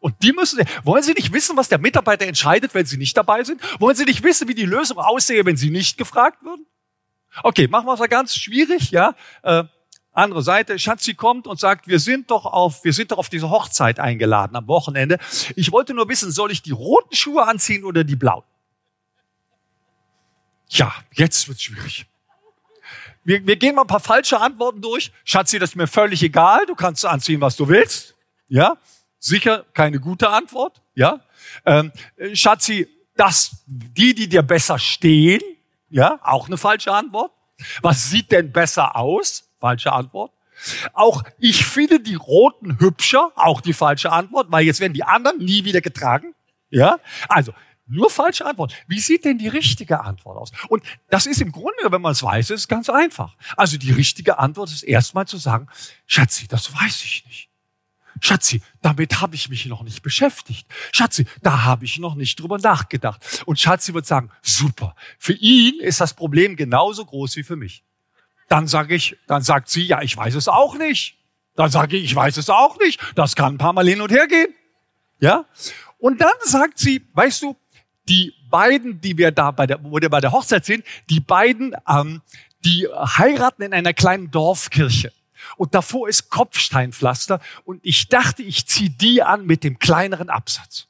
Und 0.00 0.22
die 0.22 0.32
müssen, 0.32 0.62
wollen 0.82 1.02
Sie 1.02 1.14
nicht 1.14 1.32
wissen, 1.32 1.56
was 1.56 1.70
der 1.70 1.78
Mitarbeiter 1.78 2.26
entscheidet, 2.26 2.74
wenn 2.74 2.84
Sie 2.84 2.98
nicht 2.98 3.16
dabei 3.16 3.42
sind? 3.42 3.62
Wollen 3.80 3.96
Sie 3.96 4.04
nicht 4.04 4.22
wissen, 4.22 4.48
wie 4.48 4.54
die 4.54 4.66
Lösung 4.66 4.98
aussehe, 4.98 5.46
wenn 5.46 5.56
Sie 5.56 5.70
nicht 5.70 5.96
gefragt 5.96 6.42
würden? 6.42 6.66
Okay, 7.42 7.68
machen 7.68 7.86
wir 7.86 7.94
es 7.94 8.00
mal 8.00 8.06
ganz 8.06 8.34
schwierig, 8.34 8.90
ja. 8.90 9.14
Äh, 9.42 9.64
andere 10.12 10.42
Seite, 10.42 10.78
Schatzi 10.78 11.14
kommt 11.14 11.46
und 11.46 11.58
sagt, 11.58 11.88
wir 11.88 11.98
sind 11.98 12.30
doch 12.30 12.44
auf, 12.46 12.84
wir 12.84 12.92
sind 12.92 13.10
doch 13.10 13.18
auf 13.18 13.28
diese 13.28 13.50
Hochzeit 13.50 13.98
eingeladen 13.98 14.54
am 14.56 14.68
Wochenende. 14.68 15.18
Ich 15.56 15.72
wollte 15.72 15.94
nur 15.94 16.08
wissen, 16.08 16.30
soll 16.30 16.52
ich 16.52 16.62
die 16.62 16.70
roten 16.70 17.14
Schuhe 17.14 17.46
anziehen 17.46 17.84
oder 17.84 18.04
die 18.04 18.16
blauen? 18.16 18.44
Ja, 20.68 20.92
jetzt 21.12 21.48
wird's 21.48 21.62
schwierig. 21.62 22.06
Wir, 23.24 23.46
wir 23.46 23.56
gehen 23.56 23.74
mal 23.74 23.82
ein 23.82 23.86
paar 23.86 24.00
falsche 24.00 24.40
Antworten 24.40 24.80
durch. 24.80 25.12
Schatzi, 25.24 25.58
das 25.58 25.70
ist 25.70 25.76
mir 25.76 25.86
völlig 25.86 26.22
egal. 26.22 26.66
Du 26.66 26.74
kannst 26.74 27.04
anziehen, 27.04 27.40
was 27.40 27.56
du 27.56 27.68
willst. 27.68 28.14
Ja, 28.48 28.76
sicher 29.18 29.64
keine 29.72 29.98
gute 29.98 30.28
Antwort. 30.30 30.80
Ja, 30.94 31.20
ähm, 31.64 31.92
Schatzi, 32.34 32.88
das, 33.16 33.56
die, 33.66 34.14
die 34.14 34.28
dir 34.28 34.42
besser 34.42 34.78
stehen. 34.78 35.42
Ja, 35.88 36.18
auch 36.22 36.46
eine 36.46 36.56
falsche 36.56 36.92
Antwort. 36.92 37.32
Was 37.82 38.10
sieht 38.10 38.32
denn 38.32 38.52
besser 38.52 38.96
aus? 38.96 39.48
Falsche 39.60 39.92
Antwort. 39.92 40.32
Auch 40.92 41.22
ich 41.38 41.64
finde 41.64 42.00
die 42.00 42.14
roten 42.14 42.78
hübscher, 42.78 43.32
auch 43.34 43.60
die 43.60 43.72
falsche 43.72 44.12
Antwort, 44.12 44.48
weil 44.50 44.64
jetzt 44.64 44.80
werden 44.80 44.92
die 44.92 45.04
anderen 45.04 45.38
nie 45.38 45.64
wieder 45.64 45.80
getragen. 45.80 46.34
Ja, 46.70 46.98
also 47.28 47.52
nur 47.86 48.10
falsche 48.10 48.46
Antwort. 48.46 48.74
Wie 48.86 49.00
sieht 49.00 49.24
denn 49.24 49.38
die 49.38 49.48
richtige 49.48 50.00
Antwort 50.00 50.38
aus? 50.38 50.52
Und 50.68 50.82
das 51.10 51.26
ist 51.26 51.40
im 51.40 51.52
Grunde, 51.52 51.90
wenn 51.90 52.00
man 52.00 52.12
es 52.12 52.22
weiß, 52.22 52.50
ist 52.50 52.68
ganz 52.68 52.88
einfach. 52.88 53.36
Also 53.56 53.76
die 53.76 53.92
richtige 53.92 54.38
Antwort 54.38 54.70
ist 54.70 54.82
erstmal 54.82 55.26
zu 55.26 55.36
sagen, 55.36 55.68
Schatzi, 56.06 56.48
das 56.48 56.72
weiß 56.72 57.04
ich 57.04 57.24
nicht. 57.26 57.50
Schatzi, 58.20 58.62
damit 58.80 59.20
habe 59.20 59.34
ich 59.34 59.48
mich 59.48 59.66
noch 59.66 59.82
nicht 59.82 60.02
beschäftigt. 60.02 60.66
Schatzi, 60.92 61.26
da 61.42 61.64
habe 61.64 61.84
ich 61.84 61.98
noch 61.98 62.14
nicht 62.14 62.40
drüber 62.40 62.58
nachgedacht. 62.58 63.42
Und 63.44 63.60
Schatzi 63.60 63.92
wird 63.92 64.06
sagen, 64.06 64.30
super. 64.40 64.94
Für 65.18 65.34
ihn 65.34 65.80
ist 65.80 66.00
das 66.00 66.14
Problem 66.14 66.56
genauso 66.56 67.04
groß 67.04 67.36
wie 67.36 67.42
für 67.42 67.56
mich. 67.56 67.84
Dann 68.48 68.66
sage 68.66 68.94
ich, 68.94 69.16
dann 69.26 69.42
sagt 69.42 69.68
sie, 69.68 69.82
ja, 69.82 70.00
ich 70.02 70.16
weiß 70.16 70.34
es 70.34 70.48
auch 70.48 70.76
nicht. 70.76 71.18
Dann 71.56 71.70
sage 71.70 71.96
ich, 71.96 72.04
ich 72.04 72.14
weiß 72.14 72.36
es 72.36 72.50
auch 72.50 72.78
nicht. 72.78 73.00
Das 73.14 73.36
kann 73.36 73.54
ein 73.54 73.58
paar 73.58 73.72
Mal 73.72 73.86
hin 73.86 74.00
und 74.00 74.10
her 74.10 74.26
gehen. 74.26 74.54
Ja? 75.18 75.46
Und 75.98 76.20
dann 76.20 76.34
sagt 76.42 76.78
sie, 76.78 77.06
weißt 77.14 77.42
du, 77.42 77.56
die 78.08 78.34
beiden, 78.50 79.00
die 79.00 79.18
wir 79.18 79.30
da 79.30 79.50
bei 79.50 79.66
der, 79.66 79.82
wo 79.82 80.00
wir 80.00 80.10
bei 80.10 80.20
der 80.20 80.32
Hochzeit 80.32 80.64
sind, 80.64 80.84
die 81.10 81.20
beiden, 81.20 81.74
ähm, 81.88 82.22
die 82.64 82.86
heiraten 82.88 83.62
in 83.62 83.74
einer 83.74 83.92
kleinen 83.92 84.30
Dorfkirche. 84.30 85.12
Und 85.56 85.74
davor 85.74 86.08
ist 86.08 86.30
Kopfsteinpflaster. 86.30 87.40
Und 87.64 87.80
ich 87.82 88.08
dachte, 88.08 88.42
ich 88.42 88.66
ziehe 88.66 88.90
die 88.90 89.22
an 89.22 89.46
mit 89.46 89.64
dem 89.64 89.78
kleineren 89.78 90.30
Absatz. 90.30 90.88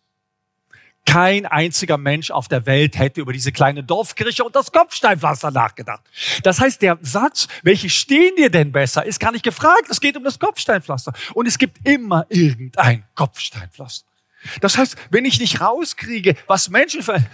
Kein 1.07 1.45
einziger 1.45 1.99
Mensch 1.99 2.31
auf 2.31 2.49
der 2.49 2.65
Welt 2.65 2.99
hätte 2.99 3.21
über 3.21 3.35
diese 3.35 3.53
kleine 3.53 3.85
Dorfkirche 3.85 4.43
und 4.43 4.57
das 4.57 4.73
Kopfsteinpflaster 4.73 5.51
nachgedacht. 5.51 6.03
Das 6.43 6.61
heißt, 6.61 6.81
der 6.81 6.99
Satz, 7.03 7.47
welche 7.63 7.91
stehen 7.91 8.35
dir 8.37 8.49
denn 8.49 8.73
besser, 8.73 9.05
ist 9.05 9.21
gar 9.21 9.31
nicht 9.31 9.45
gefragt. 9.45 9.91
Es 9.91 10.01
geht 10.01 10.17
um 10.17 10.25
das 10.25 10.39
Kopfsteinpflaster. 10.39 11.13
Und 11.35 11.47
es 11.47 11.59
gibt 11.59 11.87
immer 11.87 12.25
irgendein 12.31 13.05
Kopfsteinpflaster. 13.15 14.14
Das 14.61 14.79
heißt, 14.79 14.97
wenn 15.11 15.25
ich 15.25 15.41
nicht 15.41 15.61
rauskriege, 15.61 16.37
was 16.47 16.69
Menschen 16.69 17.03
für... 17.03 17.25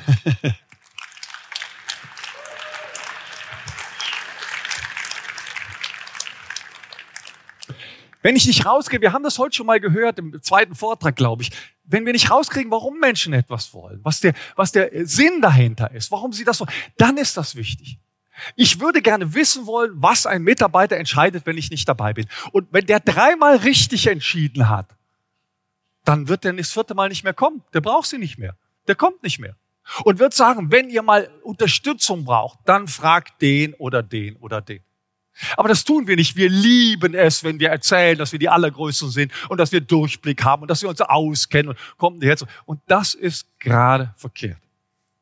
Wenn 8.22 8.36
ich 8.36 8.46
nicht 8.46 8.66
rauskriege, 8.66 9.00
wir 9.00 9.12
haben 9.14 9.22
das 9.22 9.38
heute 9.38 9.56
schon 9.56 9.66
mal 9.66 9.80
gehört 9.80 10.18
im 10.18 10.42
zweiten 10.42 10.74
Vortrag, 10.74 11.16
glaube 11.16 11.42
ich, 11.42 11.52
wenn 11.84 12.04
wir 12.04 12.12
nicht 12.12 12.30
rauskriegen, 12.30 12.70
warum 12.70 12.98
Menschen 12.98 13.32
etwas 13.32 13.72
wollen, 13.72 14.00
was 14.02 14.20
der, 14.20 14.34
was 14.56 14.72
der 14.72 14.90
Sinn 15.06 15.40
dahinter 15.40 15.90
ist, 15.90 16.10
warum 16.10 16.32
sie 16.32 16.44
das 16.44 16.60
wollen, 16.60 16.70
dann 16.98 17.16
ist 17.16 17.36
das 17.36 17.56
wichtig. 17.56 17.98
Ich 18.56 18.80
würde 18.80 19.02
gerne 19.02 19.34
wissen 19.34 19.66
wollen, 19.66 19.92
was 19.94 20.26
ein 20.26 20.42
Mitarbeiter 20.42 20.96
entscheidet, 20.96 21.46
wenn 21.46 21.58
ich 21.58 21.70
nicht 21.70 21.88
dabei 21.88 22.12
bin. 22.12 22.26
Und 22.52 22.68
wenn 22.72 22.86
der 22.86 23.00
dreimal 23.00 23.56
richtig 23.56 24.06
entschieden 24.06 24.68
hat, 24.68 24.96
dann 26.04 26.28
wird 26.28 26.44
der 26.44 26.52
das 26.52 26.72
vierte 26.72 26.94
Mal 26.94 27.08
nicht 27.08 27.24
mehr 27.24 27.34
kommen. 27.34 27.62
Der 27.72 27.80
braucht 27.80 28.08
sie 28.08 28.18
nicht 28.18 28.38
mehr. 28.38 28.56
Der 28.88 28.94
kommt 28.94 29.22
nicht 29.22 29.38
mehr. 29.38 29.56
Und 30.04 30.18
wird 30.18 30.34
sagen, 30.34 30.70
wenn 30.70 30.90
ihr 30.90 31.02
mal 31.02 31.30
Unterstützung 31.42 32.24
braucht, 32.24 32.58
dann 32.64 32.86
fragt 32.86 33.42
den 33.42 33.74
oder 33.74 34.02
den 34.02 34.36
oder 34.36 34.60
den. 34.60 34.80
Aber 35.56 35.68
das 35.68 35.84
tun 35.84 36.06
wir 36.06 36.16
nicht. 36.16 36.36
Wir 36.36 36.48
lieben 36.48 37.14
es, 37.14 37.44
wenn 37.44 37.58
wir 37.58 37.70
erzählen, 37.70 38.18
dass 38.18 38.32
wir 38.32 38.38
die 38.38 38.48
Allergrößten 38.48 39.10
sind 39.10 39.32
und 39.48 39.58
dass 39.58 39.72
wir 39.72 39.80
Durchblick 39.80 40.44
haben 40.44 40.62
und 40.62 40.68
dass 40.68 40.82
wir 40.82 40.88
uns 40.88 41.00
auskennen 41.00 41.70
und 41.70 41.78
kommen 41.96 42.20
jetzt. 42.20 42.44
Und 42.66 42.80
das 42.86 43.14
ist 43.14 43.46
gerade 43.58 44.14
verkehrt. 44.16 44.58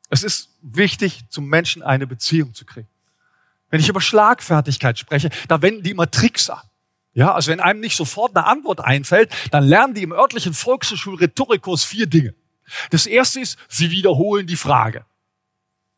Es 0.09 0.23
ist 0.23 0.49
wichtig, 0.61 1.23
zum 1.29 1.47
Menschen 1.47 1.83
eine 1.83 2.07
Beziehung 2.07 2.53
zu 2.53 2.65
kriegen. 2.65 2.87
Wenn 3.69 3.79
ich 3.79 3.87
über 3.87 4.01
Schlagfertigkeit 4.01 4.97
spreche, 4.97 5.29
da 5.47 5.61
wenden 5.61 5.83
die 5.83 5.91
immer 5.91 6.09
Tricks 6.09 6.49
an. 6.49 6.61
Ja, 7.19 7.33
also 7.33 7.51
wenn 7.51 7.59
einem 7.59 7.81
nicht 7.81 7.97
sofort 7.97 8.33
eine 8.33 8.45
Antwort 8.45 8.79
einfällt, 8.79 9.29
dann 9.51 9.65
lernen 9.65 9.93
die 9.93 10.03
im 10.03 10.13
örtlichen 10.13 10.53
Volkshochschul-Rhetorikus 10.53 11.83
vier 11.83 12.07
Dinge. 12.07 12.33
Das 12.91 13.07
erste 13.07 13.41
ist, 13.41 13.59
sie 13.67 13.91
wiederholen 13.91 14.47
die 14.47 14.55
Frage. 14.55 15.05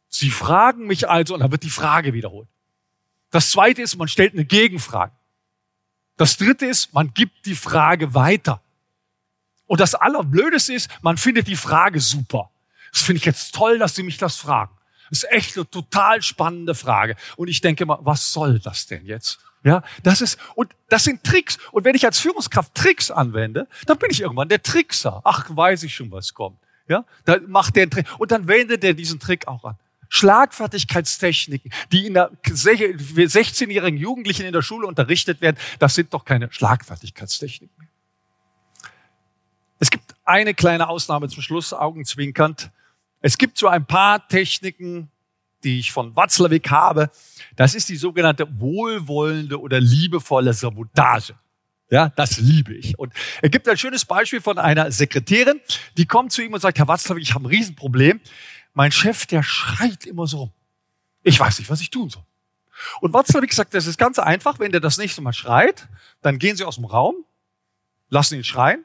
Sie 0.07 0.31
fragen 0.31 0.87
mich 0.87 1.07
also 1.07 1.35
und 1.35 1.41
dann 1.41 1.51
wird 1.51 1.61
die 1.61 1.69
Frage 1.69 2.15
wiederholt. 2.15 2.47
Das 3.29 3.51
zweite 3.51 3.83
ist, 3.83 3.97
man 3.97 4.07
stellt 4.07 4.33
eine 4.33 4.45
Gegenfrage. 4.45 5.13
Das 6.17 6.37
dritte 6.37 6.65
ist, 6.65 6.91
man 6.91 7.13
gibt 7.13 7.45
die 7.45 7.53
Frage 7.53 8.15
weiter. 8.15 8.63
Und 9.67 9.79
das 9.79 9.93
Allerblödeste 9.93 10.73
ist, 10.73 10.89
man 11.03 11.17
findet 11.17 11.47
die 11.47 11.55
Frage 11.55 11.99
super. 11.99 12.49
Das 12.91 13.03
finde 13.03 13.19
ich 13.19 13.25
jetzt 13.25 13.53
toll, 13.53 13.77
dass 13.77 13.93
Sie 13.93 14.01
mich 14.01 14.17
das 14.17 14.37
fragen. 14.37 14.75
Das 15.11 15.19
ist 15.19 15.31
echt 15.31 15.55
eine 15.55 15.69
total 15.69 16.23
spannende 16.23 16.73
Frage. 16.73 17.15
Und 17.35 17.47
ich 17.47 17.61
denke 17.61 17.85
mal, 17.85 17.99
was 18.01 18.33
soll 18.33 18.57
das 18.57 18.87
denn 18.87 19.05
jetzt? 19.05 19.37
Ja, 19.63 19.83
das 20.01 20.21
ist, 20.21 20.39
und 20.55 20.73
das 20.89 21.03
sind 21.03 21.23
Tricks. 21.23 21.57
Und 21.71 21.85
wenn 21.85 21.95
ich 21.95 22.05
als 22.05 22.19
Führungskraft 22.19 22.73
Tricks 22.73 23.11
anwende, 23.11 23.67
dann 23.85 23.97
bin 23.99 24.09
ich 24.09 24.21
irgendwann 24.21 24.49
der 24.49 24.63
Trickser. 24.63 25.21
Ach, 25.23 25.45
weiß 25.49 25.83
ich 25.83 25.93
schon, 25.93 26.11
was 26.11 26.33
kommt. 26.33 26.57
Ja, 26.87 27.05
dann 27.25 27.49
macht 27.49 27.75
der 27.75 27.83
einen 27.83 27.91
Trick. 27.91 28.07
Und 28.17 28.31
dann 28.31 28.47
wendet 28.47 28.83
er 28.83 28.93
diesen 28.93 29.19
Trick 29.19 29.47
auch 29.47 29.63
an. 29.63 29.77
Schlagfertigkeitstechniken, 30.09 31.71
die 31.91 32.07
in 32.07 32.15
der 32.15 32.31
16-jährigen 32.43 33.97
Jugendlichen 33.97 34.45
in 34.45 34.51
der 34.51 34.61
Schule 34.61 34.85
unterrichtet 34.85 35.39
werden, 35.39 35.55
das 35.79 35.95
sind 35.95 36.13
doch 36.13 36.25
keine 36.25 36.51
Schlagfertigkeitstechniken 36.51 37.73
mehr. 37.77 37.87
Es 39.79 39.89
gibt 39.89 40.13
eine 40.25 40.53
kleine 40.53 40.89
Ausnahme 40.89 41.29
zum 41.29 41.41
Schluss, 41.41 41.71
augenzwinkernd. 41.71 42.71
Es 43.21 43.37
gibt 43.37 43.57
so 43.57 43.67
ein 43.67 43.85
paar 43.85 44.27
Techniken, 44.27 45.09
die 45.63 45.79
ich 45.79 45.91
von 45.91 46.15
Watzlawick 46.15 46.69
habe. 46.69 47.09
Das 47.55 47.75
ist 47.75 47.89
die 47.89 47.97
sogenannte 47.97 48.47
wohlwollende 48.59 49.59
oder 49.59 49.79
liebevolle 49.79 50.53
Sabotage. 50.53 51.35
Ja, 51.89 52.09
das 52.15 52.37
liebe 52.37 52.73
ich. 52.73 52.97
Und 52.97 53.13
er 53.41 53.49
gibt 53.49 53.67
ein 53.67 53.77
schönes 53.77 54.05
Beispiel 54.05 54.39
von 54.39 54.57
einer 54.57 54.91
Sekretärin, 54.91 55.59
die 55.97 56.05
kommt 56.05 56.31
zu 56.31 56.41
ihm 56.41 56.53
und 56.53 56.61
sagt, 56.61 56.79
Herr 56.79 56.87
Watzlawick, 56.87 57.23
ich 57.23 57.33
habe 57.33 57.45
ein 57.45 57.47
Riesenproblem 57.47 58.21
mein 58.73 58.91
Chef, 58.91 59.25
der 59.25 59.43
schreit 59.43 60.05
immer 60.05 60.27
so 60.27 60.37
rum. 60.37 60.51
Ich 61.23 61.39
weiß 61.39 61.59
nicht, 61.59 61.69
was 61.69 61.81
ich 61.81 61.89
tun 61.89 62.09
soll. 62.09 62.23
Und 63.01 63.13
Watzlawick 63.13 63.53
sagt, 63.53 63.73
das 63.73 63.85
ist 63.85 63.97
ganz 63.97 64.17
einfach, 64.17 64.59
wenn 64.59 64.71
der 64.71 64.81
das 64.81 64.97
nächste 64.97 65.21
Mal 65.21 65.33
schreit, 65.33 65.87
dann 66.21 66.39
gehen 66.39 66.55
Sie 66.55 66.63
aus 66.63 66.75
dem 66.75 66.85
Raum, 66.85 67.25
lassen 68.09 68.35
ihn 68.35 68.43
schreien 68.43 68.83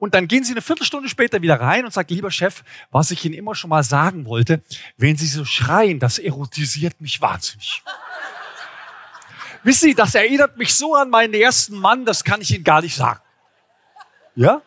und 0.00 0.14
dann 0.14 0.26
gehen 0.26 0.42
Sie 0.42 0.52
eine 0.52 0.62
Viertelstunde 0.62 1.08
später 1.10 1.42
wieder 1.42 1.60
rein 1.60 1.84
und 1.84 1.92
sagen, 1.92 2.12
lieber 2.14 2.30
Chef, 2.30 2.64
was 2.90 3.10
ich 3.10 3.22
Ihnen 3.24 3.34
immer 3.34 3.54
schon 3.54 3.68
mal 3.68 3.84
sagen 3.84 4.24
wollte, 4.24 4.62
wenn 4.96 5.16
Sie 5.16 5.26
so 5.26 5.44
schreien, 5.44 6.00
das 6.00 6.18
erotisiert 6.18 7.00
mich 7.02 7.20
wahnsinnig. 7.20 7.82
Wissen 9.62 9.88
Sie, 9.88 9.94
das 9.94 10.14
erinnert 10.14 10.56
mich 10.56 10.74
so 10.74 10.94
an 10.94 11.10
meinen 11.10 11.34
ersten 11.34 11.76
Mann, 11.76 12.06
das 12.06 12.24
kann 12.24 12.40
ich 12.40 12.50
Ihnen 12.50 12.64
gar 12.64 12.80
nicht 12.80 12.96
sagen. 12.96 13.20
Ja? 14.34 14.62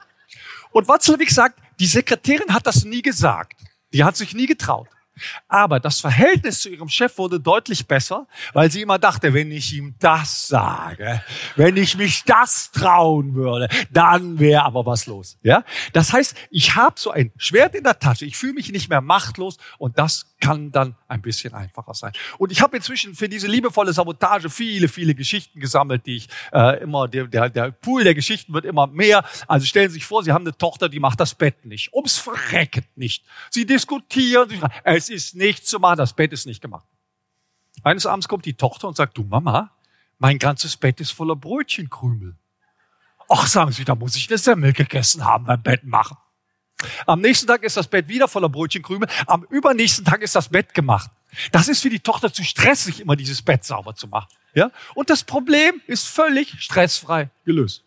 Und 0.71 0.87
Watzlawick 0.87 1.31
sagt, 1.31 1.59
die 1.79 1.87
Sekretärin 1.87 2.53
hat 2.53 2.67
das 2.67 2.85
nie 2.85 3.01
gesagt. 3.01 3.59
Die 3.91 4.03
hat 4.03 4.15
sich 4.15 4.35
nie 4.35 4.45
getraut. 4.45 4.87
Aber 5.47 5.79
das 5.79 5.99
Verhältnis 5.99 6.61
zu 6.61 6.69
ihrem 6.69 6.89
Chef 6.89 7.17
wurde 7.17 7.39
deutlich 7.39 7.87
besser, 7.87 8.27
weil 8.53 8.71
sie 8.71 8.81
immer 8.81 8.99
dachte, 8.99 9.33
wenn 9.33 9.51
ich 9.51 9.73
ihm 9.73 9.95
das 9.99 10.47
sage, 10.47 11.23
wenn 11.55 11.77
ich 11.77 11.97
mich 11.97 12.23
das 12.23 12.71
trauen 12.71 13.35
würde, 13.35 13.67
dann 13.91 14.39
wäre 14.39 14.63
aber 14.63 14.85
was 14.85 15.05
los. 15.05 15.37
Ja, 15.43 15.63
das 15.93 16.13
heißt, 16.13 16.35
ich 16.49 16.75
habe 16.75 16.99
so 16.99 17.11
ein 17.11 17.31
Schwert 17.37 17.75
in 17.75 17.83
der 17.83 17.99
Tasche. 17.99 18.25
Ich 18.25 18.37
fühle 18.37 18.53
mich 18.53 18.71
nicht 18.71 18.89
mehr 18.89 19.01
machtlos 19.01 19.57
und 19.77 19.99
das 19.99 20.33
kann 20.39 20.71
dann 20.71 20.95
ein 21.07 21.21
bisschen 21.21 21.53
einfacher 21.53 21.93
sein. 21.93 22.11
Und 22.37 22.51
ich 22.51 22.61
habe 22.61 22.75
inzwischen 22.75 23.15
für 23.15 23.29
diese 23.29 23.47
liebevolle 23.47 23.93
Sabotage 23.93 24.49
viele, 24.49 24.87
viele 24.87 25.15
Geschichten 25.15 25.59
gesammelt, 25.59 26.05
die 26.05 26.17
ich 26.17 26.29
äh, 26.51 26.81
immer 26.81 27.07
der, 27.07 27.27
der, 27.27 27.49
der 27.49 27.71
Pool 27.71 28.03
der 28.03 28.13
Geschichten 28.13 28.53
wird 28.53 28.65
immer 28.65 28.87
mehr. 28.87 29.23
Also 29.47 29.65
stellen 29.65 29.89
Sie 29.89 29.95
sich 29.95 30.05
vor, 30.05 30.23
Sie 30.23 30.31
haben 30.31 30.43
eine 30.43 30.57
Tochter, 30.57 30.89
die 30.89 30.99
macht 30.99 31.19
das 31.19 31.35
Bett 31.35 31.65
nicht, 31.65 31.93
ums 31.93 32.17
Verrecken 32.17 32.83
nicht. 32.95 33.23
Sie 33.51 33.65
diskutieren, 33.65 34.49
sie 34.49 34.59
es 35.03 35.09
ist 35.09 35.35
nichts 35.35 35.69
zu 35.69 35.79
machen, 35.79 35.97
das 35.97 36.13
Bett 36.13 36.31
ist 36.33 36.45
nicht 36.45 36.61
gemacht. 36.61 36.85
Eines 37.83 38.05
Abends 38.05 38.27
kommt 38.27 38.45
die 38.45 38.53
Tochter 38.53 38.87
und 38.87 38.95
sagt, 38.95 39.17
du 39.17 39.23
Mama, 39.23 39.71
mein 40.19 40.39
ganzes 40.39 40.77
Bett 40.77 40.99
ist 40.99 41.11
voller 41.11 41.35
Brötchenkrümel. 41.35 42.35
Ach, 43.29 43.47
sagen 43.47 43.71
Sie, 43.71 43.83
da 43.83 43.95
muss 43.95 44.15
ich 44.15 44.29
eine 44.29 44.37
Semmel 44.37 44.73
gegessen 44.73 45.25
haben 45.25 45.45
beim 45.45 45.61
Bett 45.61 45.83
machen. 45.83 46.17
Am 47.05 47.21
nächsten 47.21 47.47
Tag 47.47 47.63
ist 47.63 47.77
das 47.77 47.87
Bett 47.87 48.07
wieder 48.07 48.27
voller 48.27 48.49
Brötchenkrümel. 48.49 49.07
Am 49.27 49.43
übernächsten 49.49 50.05
Tag 50.05 50.21
ist 50.21 50.35
das 50.35 50.49
Bett 50.49 50.73
gemacht. 50.73 51.09
Das 51.51 51.67
ist 51.67 51.81
für 51.81 51.89
die 51.89 51.99
Tochter 51.99 52.31
zu 52.31 52.43
stressig, 52.43 52.99
immer 52.99 53.15
dieses 53.15 53.41
Bett 53.41 53.63
sauber 53.63 53.95
zu 53.95 54.07
machen. 54.07 54.27
Ja? 54.53 54.71
Und 54.93 55.09
das 55.09 55.23
Problem 55.23 55.81
ist 55.87 56.07
völlig 56.07 56.61
stressfrei 56.61 57.29
gelöst. 57.45 57.83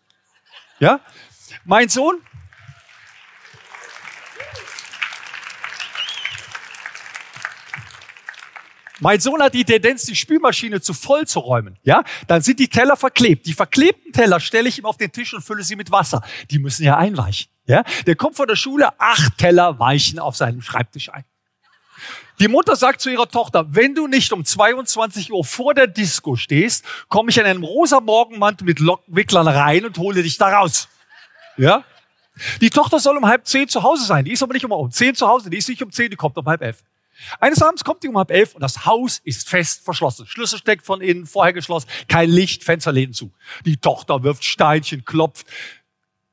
Ja? 0.79 0.99
Mein 1.63 1.89
Sohn, 1.89 2.21
Mein 8.99 9.19
Sohn 9.19 9.41
hat 9.41 9.53
die 9.53 9.63
Tendenz, 9.63 10.05
die 10.05 10.15
Spülmaschine 10.15 10.81
zu 10.81 10.93
voll 10.93 11.27
zu 11.27 11.39
räumen. 11.39 11.77
Ja, 11.83 12.03
dann 12.27 12.41
sind 12.41 12.59
die 12.59 12.67
Teller 12.67 12.97
verklebt. 12.97 13.45
Die 13.45 13.53
verklebten 13.53 14.11
Teller 14.11 14.39
stelle 14.39 14.69
ich 14.69 14.79
ihm 14.79 14.85
auf 14.85 14.97
den 14.97 15.11
Tisch 15.11 15.33
und 15.33 15.41
fülle 15.41 15.63
sie 15.63 15.75
mit 15.75 15.91
Wasser. 15.91 16.21
Die 16.49 16.59
müssen 16.59 16.83
ja 16.83 16.97
einweichen. 16.97 17.49
Ja, 17.67 17.83
der 18.05 18.15
kommt 18.15 18.37
von 18.37 18.47
der 18.47 18.55
Schule, 18.55 18.89
acht 18.99 19.37
Teller 19.37 19.77
weichen 19.77 20.19
auf 20.19 20.35
seinem 20.35 20.61
Schreibtisch 20.61 21.11
ein. 21.11 21.25
Die 22.39 22.47
Mutter 22.47 22.75
sagt 22.75 23.01
zu 23.01 23.09
ihrer 23.09 23.27
Tochter, 23.27 23.65
wenn 23.73 23.95
du 23.95 24.07
nicht 24.07 24.31
um 24.31 24.45
22 24.45 25.31
Uhr 25.31 25.43
vor 25.43 25.73
der 25.73 25.87
Disco 25.87 26.35
stehst, 26.35 26.85
komme 27.09 27.31
ich 27.31 27.37
in 27.37 27.45
einem 27.45 27.63
rosa 27.63 27.99
Morgenmantel 27.99 28.65
mit 28.65 28.79
Lockenwicklern 28.79 29.47
rein 29.47 29.85
und 29.85 29.97
hole 29.97 30.21
dich 30.21 30.37
da 30.37 30.49
raus. 30.49 30.87
Ja? 31.57 31.83
Die 32.61 32.69
Tochter 32.69 32.99
soll 32.99 33.17
um 33.17 33.25
halb 33.25 33.47
zehn 33.47 33.67
zu 33.67 33.81
Hause 33.81 34.05
sein. 34.05 34.25
Die 34.25 34.31
ist 34.31 34.43
aber 34.43 34.53
nicht 34.53 34.65
um, 34.65 34.71
um 34.71 34.91
zehn 34.91 35.15
zu 35.15 35.27
Hause. 35.27 35.49
Die 35.49 35.57
ist 35.57 35.67
nicht 35.67 35.81
um 35.81 35.91
zehn, 35.91 36.11
die 36.11 36.15
kommt 36.15 36.37
um 36.37 36.45
halb 36.45 36.61
elf. 36.61 36.83
Eines 37.39 37.61
Abends 37.61 37.83
kommt 37.83 38.03
die 38.03 38.07
um 38.07 38.17
halb 38.17 38.31
elf 38.31 38.53
und 38.53 38.61
das 38.61 38.85
Haus 38.85 39.19
ist 39.23 39.49
fest 39.49 39.83
verschlossen. 39.83 40.27
Schlüssel 40.27 40.59
steckt 40.59 40.85
von 40.85 41.01
innen, 41.01 41.25
vorher 41.25 41.53
geschlossen, 41.53 41.89
kein 42.07 42.29
Licht, 42.29 42.63
Fensterläden 42.63 43.13
zu. 43.13 43.31
Die 43.65 43.77
Tochter 43.77 44.23
wirft 44.23 44.43
Steinchen, 44.43 45.03
klopft. 45.05 45.47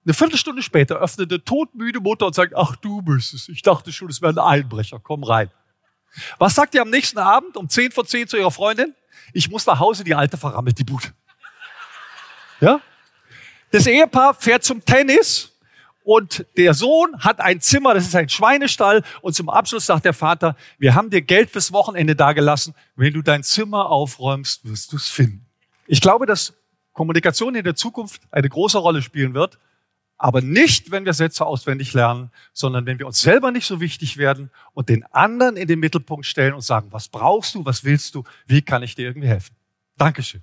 Eine 0.05 0.14
Viertelstunde 0.14 0.62
später 0.62 0.97
öffnet 0.97 1.33
eine 1.33 1.42
todmüde 1.42 2.01
Mutter 2.01 2.27
und 2.27 2.35
sagt, 2.35 2.55
ach 2.55 2.77
du 2.77 3.01
bist 3.01 3.33
es. 3.33 3.49
Ich 3.49 3.62
dachte 3.62 3.92
schon, 3.92 4.11
es 4.11 4.20
wäre 4.20 4.33
ein 4.33 4.38
Einbrecher. 4.38 5.01
Komm 5.03 5.25
rein. 5.25 5.51
Was 6.38 6.55
sagt 6.55 6.75
ihr 6.75 6.83
am 6.83 6.90
nächsten 6.90 7.18
Abend 7.18 7.57
um 7.57 7.68
zehn 7.68 7.90
vor 7.90 8.05
zehn 8.07 8.29
zu 8.29 8.37
ihrer 8.37 8.51
Freundin? 8.51 8.94
Ich 9.33 9.51
muss 9.51 9.66
nach 9.66 9.79
Hause, 9.79 10.05
die 10.05 10.14
Alte 10.14 10.37
verrammelt 10.37 10.79
die 10.79 10.85
Bude. 10.85 11.09
Ja? 12.61 12.81
Das 13.70 13.87
Ehepaar 13.87 14.35
fährt 14.35 14.62
zum 14.62 14.85
Tennis 14.85 15.51
und 16.04 16.44
der 16.58 16.74
Sohn 16.74 17.18
hat 17.18 17.40
ein 17.40 17.62
Zimmer, 17.62 17.94
das 17.94 18.06
ist 18.06 18.14
ein 18.14 18.28
Schweinestall. 18.28 19.02
Und 19.22 19.34
zum 19.34 19.48
Abschluss 19.48 19.86
sagt 19.86 20.04
der 20.04 20.12
Vater, 20.12 20.54
wir 20.78 20.94
haben 20.94 21.08
dir 21.08 21.22
Geld 21.22 21.50
fürs 21.50 21.72
Wochenende 21.72 22.14
dagelassen. 22.14 22.74
Wenn 22.94 23.14
du 23.14 23.22
dein 23.22 23.42
Zimmer 23.42 23.90
aufräumst, 23.90 24.68
wirst 24.68 24.92
du 24.92 24.96
es 24.96 25.08
finden. 25.08 25.46
Ich 25.86 26.02
glaube, 26.02 26.26
dass 26.26 26.52
Kommunikation 26.92 27.54
in 27.54 27.64
der 27.64 27.74
Zukunft 27.74 28.20
eine 28.30 28.48
große 28.48 28.76
Rolle 28.76 29.00
spielen 29.00 29.32
wird. 29.32 29.58
Aber 30.18 30.42
nicht, 30.42 30.90
wenn 30.90 31.06
wir 31.06 31.14
Sätze 31.14 31.44
auswendig 31.44 31.94
lernen, 31.94 32.30
sondern 32.52 32.84
wenn 32.84 32.98
wir 32.98 33.06
uns 33.06 33.22
selber 33.22 33.50
nicht 33.50 33.66
so 33.66 33.80
wichtig 33.80 34.18
werden 34.18 34.50
und 34.74 34.90
den 34.90 35.04
anderen 35.06 35.56
in 35.56 35.66
den 35.66 35.80
Mittelpunkt 35.80 36.26
stellen 36.26 36.52
und 36.52 36.60
sagen, 36.60 36.88
was 36.90 37.08
brauchst 37.08 37.54
du, 37.54 37.64
was 37.64 37.82
willst 37.82 38.14
du, 38.14 38.24
wie 38.46 38.60
kann 38.60 38.82
ich 38.82 38.94
dir 38.94 39.06
irgendwie 39.06 39.28
helfen. 39.28 39.56
Dankeschön. 39.96 40.42